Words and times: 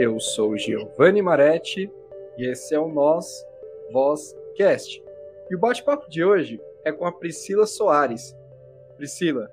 eu 0.00 0.18
sou 0.18 0.56
Giovanni 0.56 1.20
Maretti 1.20 1.92
e 2.38 2.50
esse 2.50 2.74
é 2.74 2.80
o 2.80 2.88
Nós 2.88 3.44
Vozcast. 3.92 5.04
E 5.50 5.54
o 5.54 5.58
bate-papo 5.58 6.08
de 6.08 6.24
hoje 6.24 6.58
é 6.86 6.90
com 6.90 7.04
a 7.04 7.12
Priscila 7.12 7.66
Soares. 7.66 8.34
Priscila, 8.96 9.50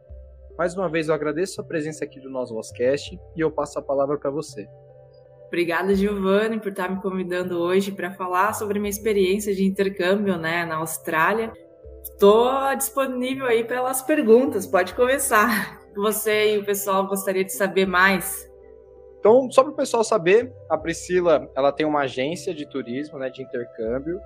mais 0.57 0.73
uma 0.73 0.88
vez 0.88 1.09
eu 1.09 1.13
agradeço 1.13 1.59
a 1.59 1.66
presença 1.66 2.05
aqui 2.05 2.21
do 2.21 2.30
Nós 2.30 2.49
Vozcast 2.49 3.20
e 3.36 3.41
eu 3.41 3.52
passo 3.52 3.77
a 3.77 3.81
palavra 3.81 4.18
para 4.18 4.30
você. 4.30 4.70
Obrigada, 5.48 5.94
Giovanni, 5.94 6.61
por 6.61 6.70
estar 6.70 6.89
me 6.89 7.02
convidando 7.02 7.59
hoje 7.59 7.91
para 7.91 8.11
falar 8.11 8.54
sobre 8.54 8.79
minha 8.79 8.89
experiência 8.89 9.54
de 9.54 9.66
intercâmbio 9.66 10.38
né, 10.38 10.64
na 10.64 10.77
Austrália. 10.77 11.52
Estou 12.02 12.73
disponível 12.73 13.48
aí 13.48 13.66
pelas 13.66 14.02
perguntas, 14.02 14.66
pode 14.66 14.94
começar. 14.94 15.81
Você 15.94 16.55
e 16.55 16.58
o 16.58 16.66
pessoal 16.66 17.05
gostaria 17.05 17.44
de 17.44 17.52
saber 17.52 17.86
mais 17.86 18.47
então, 19.20 19.49
só 19.52 19.63
para 19.63 19.71
o 19.71 19.76
pessoal 19.76 20.03
saber, 20.03 20.53
a 20.70 20.77
Priscila 20.77 21.49
ela 21.55 21.71
tem 21.71 21.85
uma 21.85 22.02
agência 22.02 22.53
de 22.53 22.67
turismo, 22.67 23.17
né, 23.17 23.30
de 23.30 23.41
intercâmbio, 23.41 24.20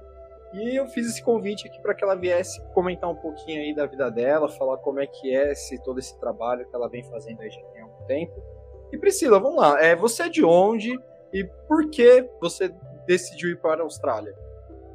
e 0.53 0.75
eu 0.75 0.85
fiz 0.87 1.07
esse 1.07 1.23
convite 1.23 1.67
aqui 1.67 1.81
para 1.81 1.95
que 1.95 2.03
ela 2.03 2.15
viesse 2.15 2.61
comentar 2.73 3.09
um 3.09 3.15
pouquinho 3.15 3.61
aí 3.61 3.73
da 3.73 3.85
vida 3.85 4.09
dela, 4.11 4.49
falar 4.49 4.77
como 4.77 4.99
é 4.99 5.07
que 5.07 5.33
é 5.33 5.53
esse, 5.53 5.81
todo 5.83 5.99
esse 5.99 6.19
trabalho 6.19 6.67
que 6.69 6.75
ela 6.75 6.89
vem 6.89 7.03
fazendo 7.09 7.41
aí 7.41 7.49
já 7.49 7.61
tem 7.73 7.81
algum 7.81 8.05
tempo. 8.05 8.33
E 8.91 8.97
Priscila, 8.97 9.39
vamos 9.39 9.61
lá, 9.61 9.81
é, 9.81 9.95
você 9.95 10.23
é 10.23 10.29
de 10.29 10.43
onde 10.43 10.93
e 11.33 11.45
por 11.67 11.89
que 11.89 12.27
você 12.41 12.69
decidiu 13.07 13.49
ir 13.49 13.61
para 13.61 13.81
a 13.81 13.85
Austrália? 13.85 14.33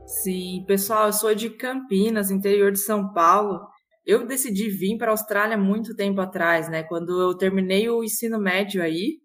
Sim, 0.06 0.62
pessoal, 0.66 1.06
eu 1.06 1.12
sou 1.12 1.34
de 1.34 1.51
Campinas, 1.51 2.30
interior 2.30 2.71
de 2.71 2.78
São 2.78 3.12
Paulo. 3.12 3.60
Eu 4.04 4.24
decidi 4.26 4.68
vir 4.68 4.99
para 4.99 5.09
a 5.09 5.10
Austrália 5.10 5.56
muito 5.56 5.96
tempo 5.96 6.21
atrás, 6.21 6.68
né? 6.68 6.84
Quando 6.84 7.21
eu 7.21 7.37
terminei 7.37 7.88
o 7.88 8.04
ensino 8.04 8.38
médio 8.38 8.82
aí, 8.82 9.18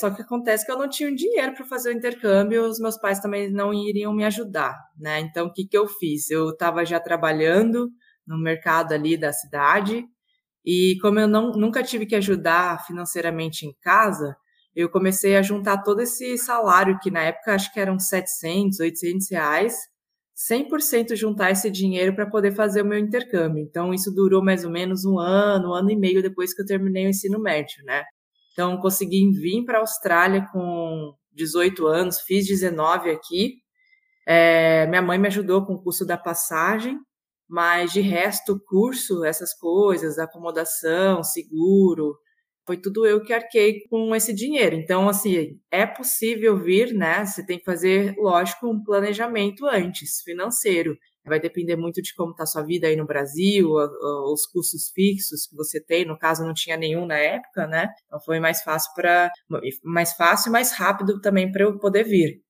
só 0.00 0.10
que 0.10 0.22
acontece 0.22 0.64
que 0.64 0.72
eu 0.72 0.78
não 0.78 0.88
tinha 0.88 1.14
dinheiro 1.14 1.54
para 1.54 1.66
fazer 1.66 1.90
o 1.90 1.92
intercâmbio, 1.92 2.64
os 2.64 2.80
meus 2.80 2.96
pais 2.98 3.20
também 3.20 3.50
não 3.50 3.72
iriam 3.74 4.12
me 4.14 4.24
ajudar, 4.24 4.76
né? 4.98 5.20
Então, 5.20 5.46
o 5.46 5.52
que, 5.52 5.66
que 5.66 5.76
eu 5.76 5.86
fiz? 5.86 6.30
Eu 6.30 6.50
estava 6.50 6.84
já 6.84 6.98
trabalhando 6.98 7.90
no 8.26 8.38
mercado 8.38 8.92
ali 8.92 9.16
da 9.16 9.32
cidade, 9.32 10.04
e 10.64 10.96
como 11.00 11.18
eu 11.18 11.28
não, 11.28 11.52
nunca 11.52 11.82
tive 11.82 12.06
que 12.06 12.14
ajudar 12.16 12.84
financeiramente 12.86 13.66
em 13.66 13.74
casa, 13.82 14.36
eu 14.74 14.88
comecei 14.88 15.36
a 15.36 15.42
juntar 15.42 15.82
todo 15.82 16.00
esse 16.00 16.38
salário, 16.38 16.98
que 17.00 17.10
na 17.10 17.22
época 17.22 17.54
acho 17.54 17.72
que 17.72 17.80
eram 17.80 17.98
700, 17.98 18.80
800 18.80 19.30
reais, 19.30 19.74
100% 20.50 21.16
juntar 21.16 21.50
esse 21.50 21.70
dinheiro 21.70 22.14
para 22.14 22.28
poder 22.28 22.52
fazer 22.52 22.82
o 22.82 22.86
meu 22.86 22.98
intercâmbio. 22.98 23.62
Então, 23.62 23.92
isso 23.92 24.10
durou 24.14 24.42
mais 24.42 24.64
ou 24.64 24.70
menos 24.70 25.04
um 25.04 25.18
ano, 25.18 25.70
um 25.70 25.74
ano 25.74 25.90
e 25.90 25.96
meio 25.96 26.22
depois 26.22 26.54
que 26.54 26.62
eu 26.62 26.66
terminei 26.66 27.06
o 27.06 27.10
ensino 27.10 27.38
médio, 27.40 27.84
né? 27.84 28.04
Então, 28.52 28.78
consegui 28.80 29.30
vir 29.30 29.64
para 29.64 29.78
a 29.78 29.80
Austrália 29.80 30.46
com 30.52 31.14
18 31.32 31.86
anos, 31.86 32.20
fiz 32.20 32.46
19 32.46 33.10
aqui. 33.10 33.54
É, 34.26 34.86
minha 34.86 35.02
mãe 35.02 35.18
me 35.18 35.28
ajudou 35.28 35.64
com 35.64 35.74
o 35.74 35.82
custo 35.82 36.04
da 36.04 36.16
passagem, 36.16 36.98
mas 37.48 37.92
de 37.92 38.00
resto, 38.00 38.52
o 38.52 38.60
curso, 38.60 39.24
essas 39.24 39.54
coisas, 39.54 40.18
acomodação, 40.18 41.22
seguro, 41.22 42.16
foi 42.66 42.76
tudo 42.76 43.06
eu 43.06 43.22
que 43.22 43.32
arquei 43.32 43.80
com 43.88 44.14
esse 44.14 44.32
dinheiro. 44.32 44.76
Então, 44.76 45.08
assim, 45.08 45.58
é 45.70 45.86
possível 45.86 46.56
vir, 46.56 46.94
né? 46.94 47.24
Você 47.24 47.44
tem 47.44 47.58
que 47.58 47.64
fazer, 47.64 48.14
lógico, 48.16 48.68
um 48.68 48.82
planejamento 48.82 49.66
antes, 49.66 50.20
financeiro 50.22 50.96
vai 51.24 51.40
depender 51.40 51.76
muito 51.76 52.00
de 52.00 52.14
como 52.14 52.32
está 52.32 52.46
sua 52.46 52.62
vida 52.62 52.86
aí 52.86 52.96
no 52.96 53.06
Brasil, 53.06 53.70
os 54.32 54.46
custos 54.46 54.90
fixos 54.94 55.46
que 55.46 55.56
você 55.56 55.82
tem, 55.82 56.04
no 56.04 56.18
caso 56.18 56.44
não 56.44 56.54
tinha 56.54 56.76
nenhum 56.76 57.06
na 57.06 57.18
época, 57.18 57.66
né? 57.66 57.88
Então 58.06 58.20
foi 58.20 58.40
mais 58.40 58.62
fácil 58.62 58.92
para 58.94 59.30
mais 59.84 60.12
fácil 60.14 60.48
e 60.48 60.52
mais 60.52 60.72
rápido 60.72 61.20
também 61.20 61.50
para 61.50 61.64
eu 61.64 61.78
poder 61.78 62.04
vir. 62.04 62.40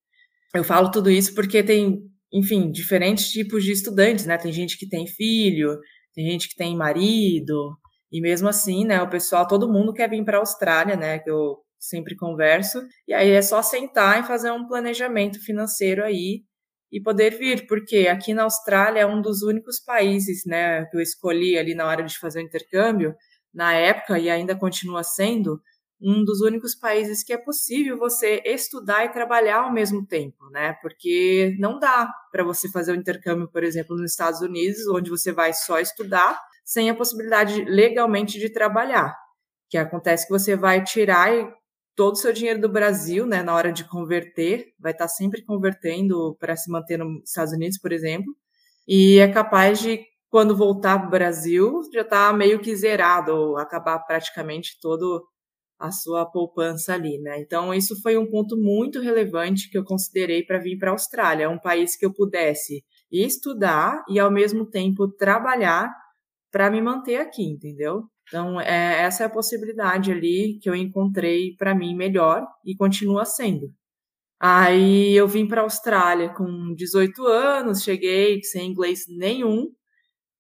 Eu 0.55 0.65
falo 0.65 0.91
tudo 0.91 1.11
isso 1.11 1.35
porque 1.35 1.63
tem, 1.63 1.99
enfim, 2.33 2.71
diferentes 2.71 3.31
tipos 3.31 3.65
de 3.65 3.73
estudantes, 3.73 4.27
né? 4.27 4.39
Tem 4.39 4.53
gente 4.53 4.79
que 4.79 4.89
tem 4.89 5.07
filho, 5.07 5.79
tem 6.15 6.29
gente 6.31 6.49
que 6.49 6.57
tem 6.57 6.77
marido, 6.77 7.77
e 8.13 8.21
mesmo 8.21 8.49
assim, 8.49 8.85
né, 8.85 9.01
o 9.01 9.09
pessoal, 9.09 9.47
todo 9.47 9.73
mundo 9.73 9.93
quer 9.93 10.11
vir 10.11 10.25
para 10.25 10.39
a 10.39 10.41
Austrália, 10.41 10.97
né, 10.97 11.21
que 11.21 11.31
eu 11.31 11.59
sempre 11.79 12.17
converso, 12.17 12.83
e 13.07 13.15
aí 13.15 13.31
é 13.31 13.41
só 13.41 13.63
sentar 13.63 14.21
e 14.21 14.27
fazer 14.27 14.51
um 14.51 14.67
planejamento 14.67 15.39
financeiro 15.45 16.05
aí 16.05 16.43
e 16.93 17.01
poder 17.01 17.39
vir, 17.39 17.67
porque 17.67 18.09
aqui 18.09 18.35
na 18.35 18.45
Austrália 18.45 19.01
é 19.01 19.07
um 19.07 19.23
dos 19.23 19.43
únicos 19.43 19.79
países, 19.79 20.45
né, 20.45 20.85
que 20.87 20.97
eu 20.97 21.01
escolhi 21.01 21.57
ali 21.59 21.75
na 21.75 21.87
hora 21.87 22.03
de 22.03 22.19
fazer 22.19 22.41
o 22.41 22.43
intercâmbio, 22.43 23.15
na 23.53 23.75
época 23.75 24.19
e 24.19 24.31
ainda 24.31 24.57
continua 24.57 25.03
sendo 25.03 25.61
um 26.01 26.25
dos 26.25 26.41
únicos 26.41 26.75
países 26.75 27.23
que 27.23 27.33
é 27.33 27.37
possível 27.37 27.99
você 27.99 28.43
estudar 28.47 29.05
e 29.05 29.11
trabalhar 29.11 29.65
ao 29.65 29.73
mesmo 29.73 30.07
tempo, 30.07 30.49
né? 30.51 30.73
Porque 30.81 31.55
não 31.59 31.79
dá 31.79 32.11
para 32.33 32.43
você 32.43 32.71
fazer 32.71 32.93
o 32.93 32.97
intercâmbio, 32.97 33.51
por 33.51 33.63
exemplo, 33.63 33.97
nos 33.97 34.11
Estados 34.11 34.41
Unidos, 34.41 34.89
onde 34.89 35.11
você 35.11 35.31
vai 35.31 35.53
só 35.53 35.79
estudar, 35.79 36.41
sem 36.65 36.89
a 36.89 36.95
possibilidade 36.95 37.65
legalmente 37.65 38.39
de 38.39 38.49
trabalhar. 38.51 39.15
Que 39.69 39.77
acontece 39.77 40.27
que 40.27 40.33
você 40.33 40.57
vai 40.57 40.83
tirar 40.83 41.31
todo 42.01 42.15
o 42.15 42.17
seu 42.17 42.33
dinheiro 42.33 42.59
do 42.59 42.69
Brasil, 42.71 43.27
né, 43.27 43.43
na 43.43 43.55
hora 43.55 43.71
de 43.71 43.87
converter, 43.87 44.73
vai 44.81 44.93
estar 44.93 45.07
sempre 45.07 45.45
convertendo 45.45 46.35
para 46.41 46.57
se 46.57 46.71
manter 46.71 46.97
nos 46.97 47.29
Estados 47.29 47.53
Unidos, 47.53 47.79
por 47.79 47.93
exemplo, 47.93 48.35
e 48.89 49.19
é 49.19 49.31
capaz 49.31 49.81
de, 49.81 50.01
quando 50.31 50.57
voltar 50.57 50.99
para 50.99 51.09
o 51.09 51.11
Brasil, 51.11 51.83
já 51.93 52.03
tá 52.03 52.33
meio 52.33 52.59
que 52.59 52.75
zerado, 52.75 53.33
ou 53.33 53.59
acabar 53.59 53.99
praticamente 53.99 54.79
todo 54.81 55.29
a 55.79 55.91
sua 55.91 56.25
poupança 56.25 56.95
ali, 56.95 57.19
né? 57.19 57.39
Então, 57.39 57.75
isso 57.75 58.01
foi 58.01 58.17
um 58.17 58.27
ponto 58.31 58.57
muito 58.57 58.99
relevante 58.99 59.69
que 59.69 59.77
eu 59.77 59.85
considerei 59.85 60.43
para 60.43 60.59
vir 60.59 60.79
para 60.79 60.89
a 60.89 60.93
Austrália, 60.95 61.51
um 61.51 61.59
país 61.59 61.99
que 61.99 62.07
eu 62.07 62.15
pudesse 62.15 62.83
estudar 63.13 64.03
e, 64.09 64.19
ao 64.19 64.31
mesmo 64.31 64.65
tempo, 64.65 65.07
trabalhar 65.07 65.95
para 66.51 66.71
me 66.71 66.81
manter 66.81 67.17
aqui, 67.17 67.43
entendeu? 67.45 68.05
Então, 68.31 68.61
é, 68.61 69.03
essa 69.03 69.25
é 69.25 69.27
a 69.27 69.31
possibilidade 69.31 70.13
ali 70.13 70.57
que 70.63 70.71
eu 70.71 70.75
encontrei 70.77 71.57
para 71.57 71.75
mim 71.75 71.97
melhor 71.97 72.47
e 72.65 72.77
continua 72.77 73.25
sendo. 73.25 73.75
Aí 74.39 75.15
eu 75.17 75.27
vim 75.29 75.47
para 75.49 75.63
a 75.63 75.65
Austrália 75.65 76.31
com 76.31 76.73
18 76.77 77.27
anos, 77.27 77.83
cheguei 77.83 78.43
sem 78.45 78.71
inglês 78.71 79.05
nenhum. 79.09 79.73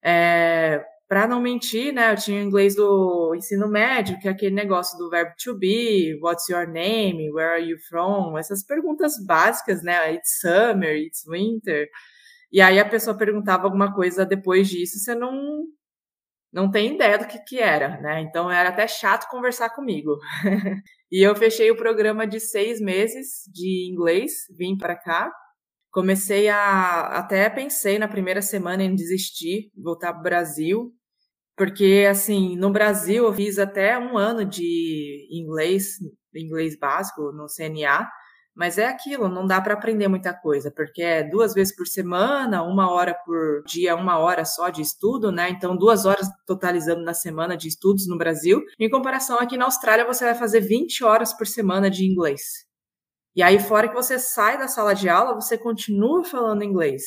É, 0.03 0.85
para 1.09 1.27
não 1.27 1.41
mentir, 1.41 1.93
né, 1.93 2.13
eu 2.13 2.17
tinha 2.17 2.41
inglês 2.41 2.77
do 2.77 3.35
ensino 3.35 3.67
médio, 3.69 4.19
que 4.21 4.29
é 4.29 4.31
aquele 4.31 4.55
negócio 4.55 4.97
do 4.97 5.11
verbo 5.11 5.33
to 5.43 5.59
be, 5.59 6.17
what's 6.23 6.49
your 6.49 6.69
name, 6.69 7.33
where 7.33 7.51
are 7.51 7.63
you 7.69 7.77
from, 7.89 8.39
essas 8.39 8.65
perguntas 8.65 9.15
básicas, 9.27 9.83
né, 9.83 10.15
it's 10.15 10.41
summer, 10.41 10.97
it's 10.97 11.27
winter. 11.27 11.89
E 12.53 12.61
aí 12.61 12.79
a 12.79 12.89
pessoa 12.89 13.17
perguntava 13.17 13.65
alguma 13.65 13.93
coisa 13.93 14.25
depois 14.25 14.69
disso, 14.69 15.01
você 15.01 15.15
não 15.15 15.65
não 16.53 16.71
tem 16.71 16.95
ideia 16.95 17.19
do 17.19 17.27
que, 17.27 17.39
que 17.41 17.59
era, 17.59 18.01
né? 18.01 18.21
Então 18.23 18.51
era 18.51 18.71
até 18.71 18.87
chato 18.89 19.29
conversar 19.31 19.71
comigo. 19.71 20.17
e 21.11 21.25
eu 21.27 21.35
fechei 21.37 21.71
o 21.71 21.77
programa 21.77 22.27
de 22.27 22.41
seis 22.41 22.81
meses 22.81 23.43
de 23.53 23.89
inglês, 23.91 24.33
vim 24.57 24.77
para 24.77 24.97
cá. 24.97 25.33
Comecei 25.93 26.49
a. 26.49 27.19
Até 27.19 27.49
pensei 27.51 27.99
na 27.99 28.09
primeira 28.09 28.43
semana 28.43 28.83
em 28.83 28.95
desistir, 28.95 29.71
voltar 29.77 30.13
para 30.13 30.21
o 30.21 30.23
Brasil, 30.23 30.95
porque, 31.57 32.07
assim, 32.09 32.57
no 32.57 32.71
Brasil 32.71 33.27
eu 33.27 33.35
fiz 33.35 33.59
até 33.59 33.99
um 33.99 34.17
ano 34.17 34.47
de 34.47 35.29
inglês, 35.31 35.99
inglês 36.35 36.79
básico, 36.79 37.33
no 37.33 37.47
CNA, 37.49 38.09
mas 38.55 38.79
é 38.79 38.87
aquilo, 38.87 39.29
não 39.29 39.47
dá 39.47 39.61
para 39.61 39.75
aprender 39.75 40.09
muita 40.09 40.35
coisa, 40.35 40.71
porque 40.71 41.03
é 41.03 41.23
duas 41.23 41.55
vezes 41.55 41.75
por 41.75 41.87
semana, 41.87 42.63
uma 42.63 42.91
hora 42.91 43.15
por 43.25 43.63
dia, 43.65 43.95
uma 43.95 44.19
hora 44.19 44.45
só 44.45 44.69
de 44.69 44.83
estudo, 44.83 45.31
né? 45.31 45.49
Então, 45.51 45.77
duas 45.77 46.05
horas 46.05 46.29
totalizando 46.47 47.03
na 47.03 47.15
semana 47.15 47.57
de 47.57 47.69
estudos 47.69 48.07
no 48.09 48.19
Brasil. 48.19 48.63
Em 48.79 48.91
comparação, 48.91 49.39
aqui 49.39 49.57
na 49.57 49.67
Austrália, 49.67 50.07
você 50.07 50.25
vai 50.25 50.35
fazer 50.35 50.61
20 50.61 51.05
horas 51.05 51.33
por 51.33 51.47
semana 51.47 51.91
de 51.91 52.05
inglês. 52.05 52.43
E 53.35 53.43
aí, 53.43 53.61
fora 53.61 53.89
que 53.89 53.95
você 53.95 54.19
sai 54.19 54.59
da 54.59 54.69
sala 54.69 54.93
de 54.93 55.09
aula, 55.09 55.35
você 55.35 55.57
continua 55.57 56.25
falando 56.25 56.65
inglês. 56.65 57.03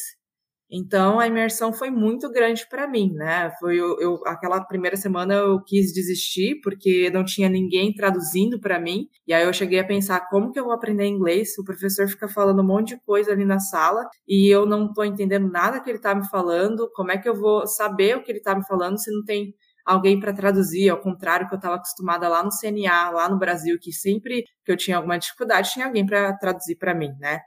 Então 0.72 1.20
a 1.20 1.28
imersão 1.28 1.72
foi 1.72 1.92
muito 1.92 2.32
grande 2.32 2.68
para 2.68 2.88
mim, 2.88 3.12
né? 3.14 3.52
Foi 3.60 3.76
eu, 3.80 4.00
eu, 4.00 4.20
aquela 4.26 4.60
primeira 4.66 4.98
semana 4.98 5.36
eu 5.36 5.62
quis 5.64 5.94
desistir 5.94 6.60
porque 6.64 7.12
não 7.12 7.24
tinha 7.24 7.48
ninguém 7.48 7.94
traduzindo 7.94 8.60
para 8.60 8.80
mim. 8.80 9.08
E 9.28 9.34
aí 9.34 9.44
eu 9.44 9.54
cheguei 9.54 9.80
a 9.80 9.86
pensar 9.86 10.28
como 10.30 10.52
que 10.52 10.60
eu 10.60 10.66
vou 10.66 10.74
aprender 10.74 11.06
inglês? 11.06 11.58
O 11.60 11.64
professor 11.64 12.08
fica 12.08 12.28
falando 12.28 12.62
um 12.62 12.66
monte 12.66 12.96
de 12.96 13.02
coisa 13.06 13.32
ali 13.32 13.46
na 13.46 13.60
sala 13.60 14.08
e 14.28 14.50
eu 14.50 14.66
não 14.66 14.88
estou 14.88 15.06
entendendo 15.06 15.48
nada 15.50 15.80
que 15.80 15.90
ele 15.90 15.98
está 15.98 16.16
me 16.16 16.28
falando. 16.28 16.90
Como 16.96 17.12
é 17.12 17.18
que 17.18 17.30
eu 17.30 17.36
vou 17.36 17.68
saber 17.68 18.18
o 18.18 18.24
que 18.24 18.32
ele 18.32 18.40
está 18.40 18.56
me 18.56 18.66
falando 18.66 19.00
se 19.00 19.12
não 19.12 19.24
tem 19.24 19.54
alguém 19.86 20.20
para 20.20 20.34
traduzir, 20.34 20.90
ao 20.90 21.02
contrário 21.02 21.48
que 21.48 21.54
eu 21.54 21.58
estava 21.58 21.76
acostumada 21.76 22.28
lá 22.28 22.44
no 22.44 22.50
CNA, 22.52 23.10
lá 23.10 23.30
no 23.30 23.38
Brasil, 23.38 23.78
que 23.80 23.92
sempre 23.92 24.44
que 24.66 24.72
eu 24.72 24.78
tinha 24.78 24.98
alguma 24.98 25.20
dificuldade 25.20 25.72
tinha 25.72 25.86
alguém 25.86 26.06
para 26.06 26.34
traduzir 26.38 26.78
para 26.78 26.96
mim, 26.96 27.12
né? 27.20 27.42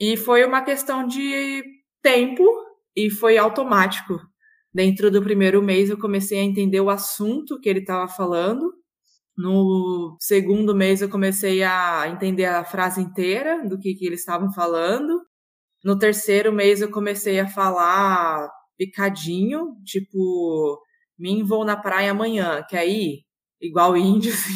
E 0.00 0.16
foi 0.16 0.44
uma 0.44 0.62
questão 0.62 1.06
de 1.06 1.62
tempo 2.02 2.44
e 2.96 3.10
foi 3.10 3.38
automático. 3.38 4.18
Dentro 4.72 5.10
do 5.10 5.22
primeiro 5.22 5.62
mês 5.62 5.90
eu 5.90 5.98
comecei 5.98 6.38
a 6.40 6.42
entender 6.44 6.80
o 6.80 6.90
assunto 6.90 7.60
que 7.60 7.68
ele 7.68 7.80
estava 7.80 8.08
falando, 8.08 8.72
No 9.36 10.16
segundo 10.20 10.74
mês 10.74 11.02
eu 11.02 11.08
comecei 11.10 11.62
a 11.64 12.08
entender 12.08 12.46
a 12.46 12.64
frase 12.64 13.00
inteira 13.02 13.66
do 13.68 13.78
que, 13.78 13.94
que 13.94 14.06
eles 14.06 14.20
estavam 14.20 14.52
falando. 14.52 15.22
No 15.84 15.98
terceiro 15.98 16.52
mês 16.52 16.82
eu 16.82 16.90
comecei 16.90 17.40
a 17.40 17.48
falar 17.48 18.50
picadinho, 18.78 19.76
tipo, 19.84 20.80
mim 21.18 21.44
vou 21.44 21.64
na 21.64 21.76
praia 21.76 22.12
amanhã, 22.12 22.64
quer 22.68 22.86
ir? 22.88 23.24
Igual 23.60 23.96
índio, 23.96 24.32
assim. 24.34 24.52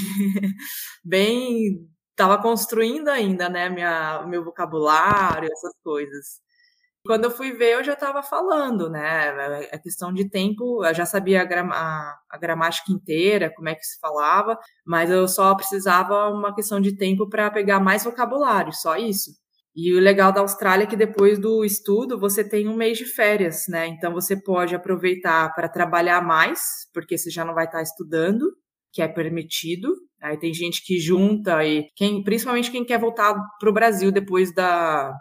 bem, 1.04 1.88
tava 2.16 2.40
construindo 2.40 3.08
ainda, 3.08 3.48
né, 3.48 3.68
minha, 3.68 4.26
meu 4.26 4.44
vocabulário, 4.44 5.48
essas 5.52 5.74
coisas. 5.82 6.40
Quando 7.06 7.24
eu 7.24 7.30
fui 7.30 7.52
ver, 7.52 7.74
eu 7.74 7.84
já 7.84 7.92
estava 7.92 8.22
falando, 8.22 8.88
né? 8.88 9.68
A 9.70 9.78
questão 9.78 10.12
de 10.12 10.28
tempo, 10.28 10.84
eu 10.84 10.94
já 10.94 11.04
sabia 11.04 11.42
a, 11.42 11.44
a, 11.44 12.18
a, 12.30 12.38
gramática 12.38 12.90
inteira, 12.90 13.52
como 13.54 13.68
é 13.68 13.74
que 13.74 13.84
se 13.84 13.98
falava, 14.00 14.58
mas 14.86 15.10
eu 15.10 15.28
só 15.28 15.54
precisava 15.54 16.30
uma 16.30 16.54
questão 16.54 16.80
de 16.80 16.96
tempo 16.96 17.28
para 17.28 17.50
pegar 17.50 17.78
mais 17.78 18.04
vocabulário, 18.04 18.72
só 18.72 18.96
isso. 18.96 19.32
E 19.76 19.92
o 19.92 20.00
legal 20.00 20.32
da 20.32 20.40
Austrália 20.40 20.84
é 20.84 20.86
que 20.86 20.96
depois 20.96 21.38
do 21.38 21.64
estudo 21.64 22.18
você 22.18 22.42
tem 22.48 22.68
um 22.68 22.76
mês 22.76 22.96
de 22.96 23.04
férias, 23.04 23.64
né? 23.68 23.86
Então 23.88 24.12
você 24.12 24.34
pode 24.40 24.74
aproveitar 24.74 25.52
para 25.54 25.68
trabalhar 25.68 26.22
mais, 26.22 26.60
porque 26.94 27.18
você 27.18 27.28
já 27.28 27.44
não 27.44 27.54
vai 27.54 27.66
estar 27.66 27.82
estudando, 27.82 28.46
que 28.92 29.02
é 29.02 29.08
permitido. 29.08 29.88
Aí 30.22 30.38
tem 30.38 30.54
gente 30.54 30.82
que 30.82 30.98
junta 30.98 31.62
e 31.64 31.86
quem, 31.96 32.22
principalmente 32.22 32.70
quem 32.70 32.84
quer 32.84 32.98
voltar 32.98 33.34
para 33.60 33.68
o 33.68 33.72
Brasil 33.74 34.10
depois 34.12 34.54
da, 34.54 35.12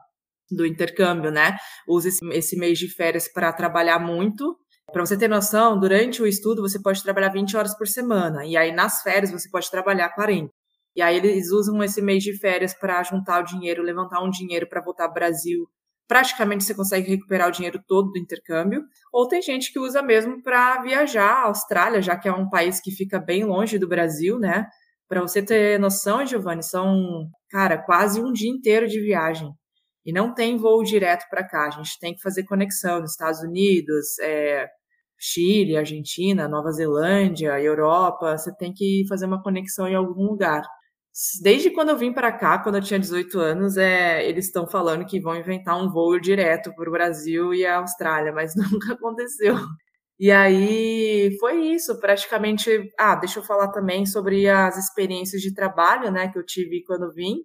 do 0.52 0.66
intercâmbio, 0.66 1.32
né? 1.32 1.58
Usa 1.88 2.10
esse, 2.10 2.26
esse 2.32 2.58
mês 2.58 2.78
de 2.78 2.88
férias 2.94 3.32
para 3.32 3.52
trabalhar 3.54 4.00
muito. 4.00 4.58
Para 4.92 5.06
você 5.06 5.18
ter 5.18 5.28
noção, 5.28 5.80
durante 5.80 6.22
o 6.22 6.28
estudo 6.28 6.62
você 6.62 6.82
pode 6.82 7.02
trabalhar 7.02 7.30
20 7.30 7.58
horas 7.58 7.76
por 7.78 7.88
semana, 7.88 8.46
e 8.46 8.56
aí 8.56 8.72
nas 8.72 9.02
férias 9.02 9.32
você 9.32 9.50
pode 9.50 9.70
trabalhar 9.72 10.10
40. 10.10 10.52
E 10.96 11.02
aí 11.02 11.18
eles 11.18 11.52
usam 11.52 11.82
esse 11.84 12.02
mês 12.02 12.24
de 12.24 12.38
férias 12.38 12.74
para 12.74 13.02
juntar 13.02 13.42
o 13.42 13.44
dinheiro, 13.44 13.82
levantar 13.82 14.22
um 14.22 14.30
dinheiro 14.30 14.68
para 14.70 14.82
voltar 14.82 15.06
ao 15.06 15.14
Brasil. 15.14 15.66
Praticamente 16.08 16.64
você 16.64 16.76
consegue 16.76 17.10
recuperar 17.10 17.48
o 17.48 17.52
dinheiro 17.52 17.80
todo 17.88 18.12
do 18.12 18.20
intercâmbio. 18.20 18.84
Ou 19.12 19.28
tem 19.28 19.42
gente 19.42 19.72
que 19.72 19.80
usa 19.80 20.04
mesmo 20.04 20.44
para 20.44 20.82
viajar 20.84 21.44
à 21.44 21.48
Austrália, 21.48 22.02
já 22.02 22.16
que 22.16 22.28
é 22.28 22.34
um 22.34 22.50
país 22.50 22.80
que 22.80 22.92
fica 22.92 23.20
bem 23.20 23.44
longe 23.44 23.80
do 23.80 23.88
Brasil, 23.88 24.38
né? 24.38 24.68
Para 25.08 25.22
você 25.22 25.42
ter 25.42 25.80
noção, 25.80 26.26
Giovanni, 26.26 26.64
são, 26.64 27.28
cara, 27.50 27.78
quase 27.78 28.22
um 28.22 28.32
dia 28.32 28.50
inteiro 28.50 28.88
de 28.88 29.00
viagem. 29.00 29.50
E 30.06 30.12
não 30.12 30.34
tem 30.34 30.58
voo 30.58 30.84
direto 30.84 31.26
para 31.30 31.48
cá. 31.48 31.68
A 31.68 31.70
gente 31.72 32.00
tem 32.00 32.14
que 32.14 32.22
fazer 32.22 32.44
conexão 32.44 33.00
nos 33.00 33.12
Estados 33.12 33.42
Unidos, 33.42 34.20
é, 34.20 34.68
Chile, 35.18 35.78
Argentina, 35.78 36.48
Nova 36.48 36.72
Zelândia, 36.72 37.60
Europa. 37.60 38.38
Você 38.38 38.56
tem 38.56 38.74
que 38.74 39.06
fazer 39.08 39.26
uma 39.26 39.42
conexão 39.42 39.88
em 39.88 39.96
algum 39.96 40.26
lugar. 40.26 40.64
Desde 41.42 41.70
quando 41.70 41.90
eu 41.90 41.98
vim 41.98 42.12
para 42.12 42.32
cá, 42.32 42.60
quando 42.60 42.76
eu 42.76 42.82
tinha 42.82 43.00
18 43.00 43.40
anos, 43.40 43.78
é, 43.78 44.28
eles 44.28 44.46
estão 44.48 44.68
falando 44.68 45.06
que 45.06 45.22
vão 45.22 45.36
inventar 45.36 45.82
um 45.82 45.90
voo 45.92 46.20
direto 46.20 46.74
para 46.76 46.90
o 46.90 46.92
Brasil 46.92 47.54
e 47.54 47.66
a 47.66 47.78
Austrália, 47.78 48.34
mas 48.34 48.54
nunca 48.58 48.94
aconteceu. 48.94 49.56
E 50.20 50.32
aí 50.32 51.36
foi 51.40 51.68
isso, 51.68 52.00
praticamente. 52.00 52.70
Ah, 53.00 53.16
deixa 53.16 53.40
eu 53.40 53.44
falar 53.44 53.70
também 53.72 54.06
sobre 54.06 54.50
as 54.50 54.78
experiências 54.78 55.42
de 55.42 55.54
trabalho, 55.54 56.12
né, 56.12 56.30
que 56.30 56.38
eu 56.38 56.46
tive 56.46 56.84
quando 56.84 57.14
vim 57.14 57.44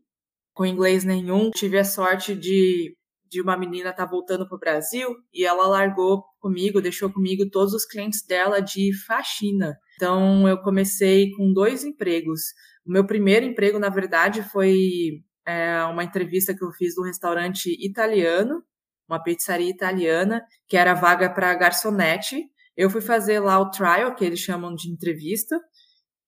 com 0.58 0.66
inglês 0.66 1.04
nenhum. 1.04 1.52
Tive 1.52 1.78
a 1.78 1.84
sorte 1.84 2.34
de, 2.34 2.96
de 3.30 3.40
uma 3.40 3.56
menina 3.56 3.90
estar 3.90 4.04
tá 4.04 4.10
voltando 4.10 4.46
para 4.48 4.56
o 4.56 4.58
Brasil 4.58 5.14
e 5.32 5.44
ela 5.44 5.68
largou 5.68 6.24
comigo, 6.40 6.80
deixou 6.80 7.08
comigo 7.12 7.48
todos 7.48 7.72
os 7.72 7.86
clientes 7.86 8.26
dela 8.26 8.60
de 8.60 8.90
faxina. 9.06 9.78
Então 9.94 10.48
eu 10.48 10.60
comecei 10.60 11.30
com 11.30 11.52
dois 11.52 11.84
empregos. 11.84 12.40
O 12.84 12.90
meu 12.90 13.06
primeiro 13.06 13.46
emprego, 13.46 13.78
na 13.78 13.88
verdade, 13.88 14.42
foi 14.42 15.22
é, 15.46 15.80
uma 15.84 16.02
entrevista 16.02 16.52
que 16.52 16.64
eu 16.64 16.72
fiz 16.72 16.96
num 16.96 17.04
restaurante 17.04 17.68
italiano, 17.78 18.60
uma 19.08 19.22
pizzaria 19.22 19.70
italiana, 19.70 20.42
que 20.66 20.76
era 20.76 20.92
vaga 20.92 21.30
para 21.30 21.54
garçonete. 21.54 22.42
Eu 22.76 22.90
fui 22.90 23.00
fazer 23.00 23.38
lá 23.38 23.60
o 23.60 23.70
trial, 23.70 24.12
que 24.12 24.24
eles 24.24 24.40
chamam 24.40 24.74
de 24.74 24.90
entrevista, 24.90 25.56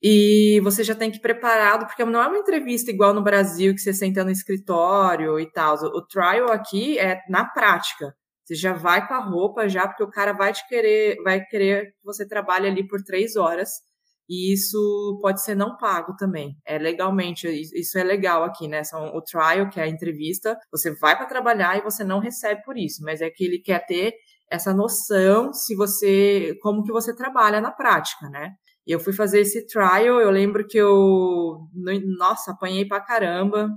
e 0.02 0.60
você 0.62 0.82
já 0.82 0.94
tem 0.94 1.10
que 1.10 1.18
ir 1.18 1.20
preparado, 1.20 1.86
porque 1.86 2.04
não 2.04 2.22
é 2.22 2.26
uma 2.26 2.38
entrevista 2.38 2.90
igual 2.90 3.12
no 3.12 3.22
Brasil, 3.22 3.74
que 3.74 3.80
você 3.80 3.92
senta 3.92 4.24
no 4.24 4.30
escritório 4.30 5.38
e 5.38 5.50
tal. 5.50 5.74
O 5.76 6.06
trial 6.06 6.50
aqui 6.50 6.98
é 6.98 7.20
na 7.28 7.44
prática. 7.44 8.14
Você 8.44 8.54
já 8.54 8.72
vai 8.72 9.06
com 9.06 9.14
a 9.14 9.20
roupa 9.24 9.68
já, 9.68 9.86
porque 9.86 10.02
o 10.02 10.10
cara 10.10 10.32
vai 10.32 10.52
te 10.52 10.66
querer, 10.68 11.16
vai 11.22 11.44
querer 11.44 11.86
que 11.86 12.04
você 12.04 12.26
trabalhe 12.26 12.66
ali 12.66 12.86
por 12.86 13.02
três 13.02 13.36
horas. 13.36 13.70
E 14.28 14.52
isso 14.52 15.18
pode 15.20 15.42
ser 15.42 15.54
não 15.56 15.76
pago 15.76 16.14
também. 16.16 16.56
É 16.64 16.78
legalmente, 16.78 17.48
isso 17.48 17.98
é 17.98 18.04
legal 18.04 18.44
aqui, 18.44 18.68
né? 18.68 18.84
São 18.84 19.14
o 19.14 19.20
trial, 19.22 19.68
que 19.68 19.80
é 19.80 19.84
a 19.84 19.88
entrevista, 19.88 20.56
você 20.70 20.92
vai 20.94 21.16
para 21.16 21.26
trabalhar 21.26 21.76
e 21.78 21.82
você 21.82 22.04
não 22.04 22.20
recebe 22.20 22.62
por 22.64 22.78
isso, 22.78 23.02
mas 23.04 23.20
é 23.20 23.28
que 23.28 23.44
ele 23.44 23.58
quer 23.58 23.84
ter 23.86 24.14
essa 24.50 24.72
noção 24.72 25.52
se 25.52 25.74
você, 25.76 26.54
como 26.62 26.82
que 26.84 26.92
você 26.92 27.14
trabalha 27.14 27.60
na 27.60 27.70
prática, 27.70 28.28
né? 28.30 28.50
Eu 28.86 29.00
fui 29.00 29.12
fazer 29.12 29.40
esse 29.40 29.66
trial, 29.66 30.20
eu 30.20 30.30
lembro 30.30 30.66
que 30.66 30.78
eu, 30.78 31.68
nossa, 32.18 32.52
apanhei 32.52 32.86
pra 32.86 33.00
caramba. 33.00 33.68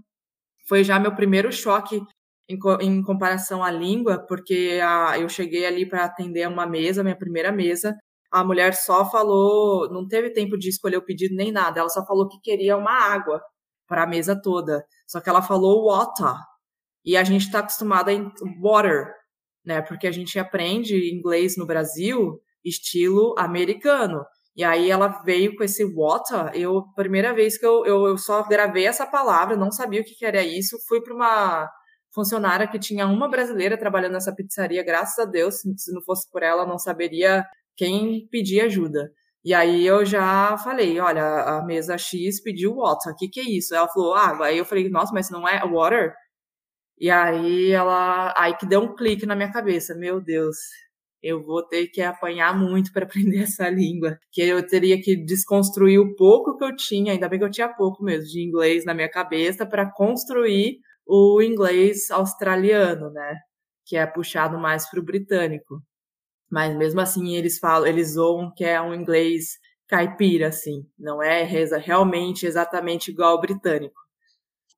Foi 0.67 0.83
já 0.83 1.00
meu 1.00 1.13
primeiro 1.15 1.51
choque 1.51 2.01
em, 2.50 2.57
em 2.81 3.03
comparação 3.03 3.63
à 3.63 3.71
língua, 3.71 4.25
porque 4.27 4.79
a, 4.83 5.19
eu 5.19 5.29
cheguei 5.29 5.65
ali 5.65 5.88
para 5.88 6.05
atender 6.05 6.47
uma 6.47 6.65
mesa, 6.65 7.03
minha 7.03 7.17
primeira 7.17 7.51
mesa. 7.51 7.95
A 8.31 8.44
mulher 8.44 8.73
só 8.73 9.09
falou, 9.09 9.89
não 9.91 10.07
teve 10.07 10.31
tempo 10.31 10.57
de 10.57 10.69
escolher 10.69 10.97
o 10.97 11.06
pedido 11.06 11.35
nem 11.35 11.51
nada, 11.51 11.79
ela 11.79 11.89
só 11.89 12.06
falou 12.06 12.27
que 12.27 12.39
queria 12.41 12.77
uma 12.77 12.91
água 12.91 13.41
para 13.88 14.03
a 14.03 14.07
mesa 14.07 14.39
toda. 14.39 14.85
Só 15.07 15.21
que 15.21 15.29
ela 15.29 15.41
falou 15.41 15.85
water. 15.85 16.35
E 17.06 17.17
a 17.17 17.23
gente 17.23 17.45
está 17.45 17.59
acostumado 17.59 18.09
em 18.09 18.31
water, 18.61 19.13
né? 19.65 19.81
Porque 19.81 20.07
a 20.07 20.11
gente 20.11 20.39
aprende 20.39 21.13
inglês 21.13 21.57
no 21.57 21.65
Brasil 21.65 22.41
estilo 22.63 23.35
americano. 23.38 24.23
E 24.55 24.63
aí 24.63 24.91
ela 24.91 25.07
veio 25.23 25.55
com 25.55 25.63
esse 25.63 25.83
water. 25.83 26.51
Eu, 26.53 26.83
primeira 26.95 27.33
vez 27.33 27.57
que 27.57 27.65
eu, 27.65 27.85
eu, 27.85 28.05
eu 28.07 28.17
só 28.17 28.44
gravei 28.47 28.85
essa 28.85 29.05
palavra, 29.05 29.57
não 29.57 29.71
sabia 29.71 30.01
o 30.01 30.03
que, 30.03 30.15
que 30.15 30.25
era 30.25 30.44
isso. 30.44 30.77
Fui 30.88 31.01
para 31.01 31.13
uma 31.13 31.69
funcionária 32.13 32.67
que 32.67 32.79
tinha 32.79 33.07
uma 33.07 33.27
brasileira 33.29 33.77
trabalhando 33.77 34.13
nessa 34.13 34.33
pizzaria, 34.35 34.83
graças 34.83 35.17
a 35.19 35.25
Deus. 35.29 35.56
Se 35.61 35.94
não 35.94 36.01
fosse 36.04 36.30
por 36.31 36.44
ela, 36.44 36.66
não 36.66 36.78
saberia 36.78 37.45
quem 37.75 38.28
pedir 38.30 38.61
ajuda. 38.61 39.11
E 39.44 39.54
aí 39.54 39.85
eu 39.85 40.06
já 40.06 40.57
falei, 40.57 40.99
olha, 40.99 41.23
a 41.23 41.66
mesa 41.66 41.97
X 41.97 42.42
pediu 42.42 42.75
water, 42.75 43.11
o 43.13 43.16
que 43.16 43.28
que 43.28 43.39
é 43.42 43.44
isso? 43.44 43.75
Ela 43.75 43.87
falou 43.89 44.13
água. 44.16 44.47
Aí 44.47 44.57
eu 44.57 44.66
falei, 44.66 44.89
nossa, 44.89 45.13
mas 45.13 45.30
não 45.30 45.47
é 45.47 45.59
water? 45.66 46.13
E 46.99 47.09
aí 47.09 47.71
ela, 47.71 48.33
aí 48.37 48.56
que 48.56 48.66
deu 48.66 48.81
um 48.81 48.95
clique 48.95 49.25
na 49.25 49.35
minha 49.35 49.51
cabeça, 49.51 49.95
meu 49.95 50.21
Deus, 50.21 50.57
eu 51.23 51.42
vou 51.42 51.63
ter 51.63 51.87
que 51.87 52.01
apanhar 52.01 52.56
muito 52.57 52.92
para 52.92 53.06
aprender 53.07 53.44
essa 53.44 53.69
língua, 53.69 54.19
que 54.31 54.42
eu 54.42 54.65
teria 54.68 55.01
que 55.01 55.15
desconstruir 55.15 55.99
o 55.99 56.15
pouco 56.15 56.57
que 56.57 56.65
eu 56.65 56.75
tinha, 56.75 57.13
ainda 57.13 57.30
bem 57.30 57.39
que 57.39 57.45
eu 57.45 57.51
tinha 57.51 57.73
pouco 57.73 58.03
mesmo 58.03 58.30
de 58.30 58.42
inglês 58.42 58.85
na 58.85 58.94
minha 58.94 59.09
cabeça 59.09 59.65
para 59.65 59.89
construir 59.89 60.80
o 61.07 61.42
inglês 61.42 62.11
australiano, 62.11 63.09
né? 63.11 63.37
Que 63.85 63.97
é 63.97 64.06
puxado 64.06 64.57
mais 64.57 64.89
para 64.89 64.99
o 64.99 65.03
britânico. 65.03 65.81
Mas 66.51 66.75
mesmo 66.75 67.01
assim 67.01 67.35
eles 67.35 67.57
falam, 67.59 67.87
eles 67.87 68.13
zoam 68.13 68.53
que 68.56 68.63
é 68.65 68.81
um 68.81 68.94
inglês 68.94 69.57
caipira, 69.87 70.47
assim, 70.47 70.85
não 70.97 71.21
é 71.21 71.44
realmente 71.44 72.45
exatamente 72.45 73.11
igual 73.11 73.31
ao 73.31 73.42
britânico. 73.42 73.95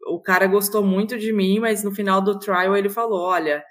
O 0.07 0.21
cara 0.21 0.47
gostou 0.47 0.83
muito 0.83 1.17
de 1.17 1.33
mim, 1.33 1.59
mas 1.59 1.83
no 1.83 1.91
final 1.93 2.21
do 2.21 2.37
trial 2.37 2.75
ele 2.75 2.89
falou: 2.89 3.21
olha, 3.21 3.63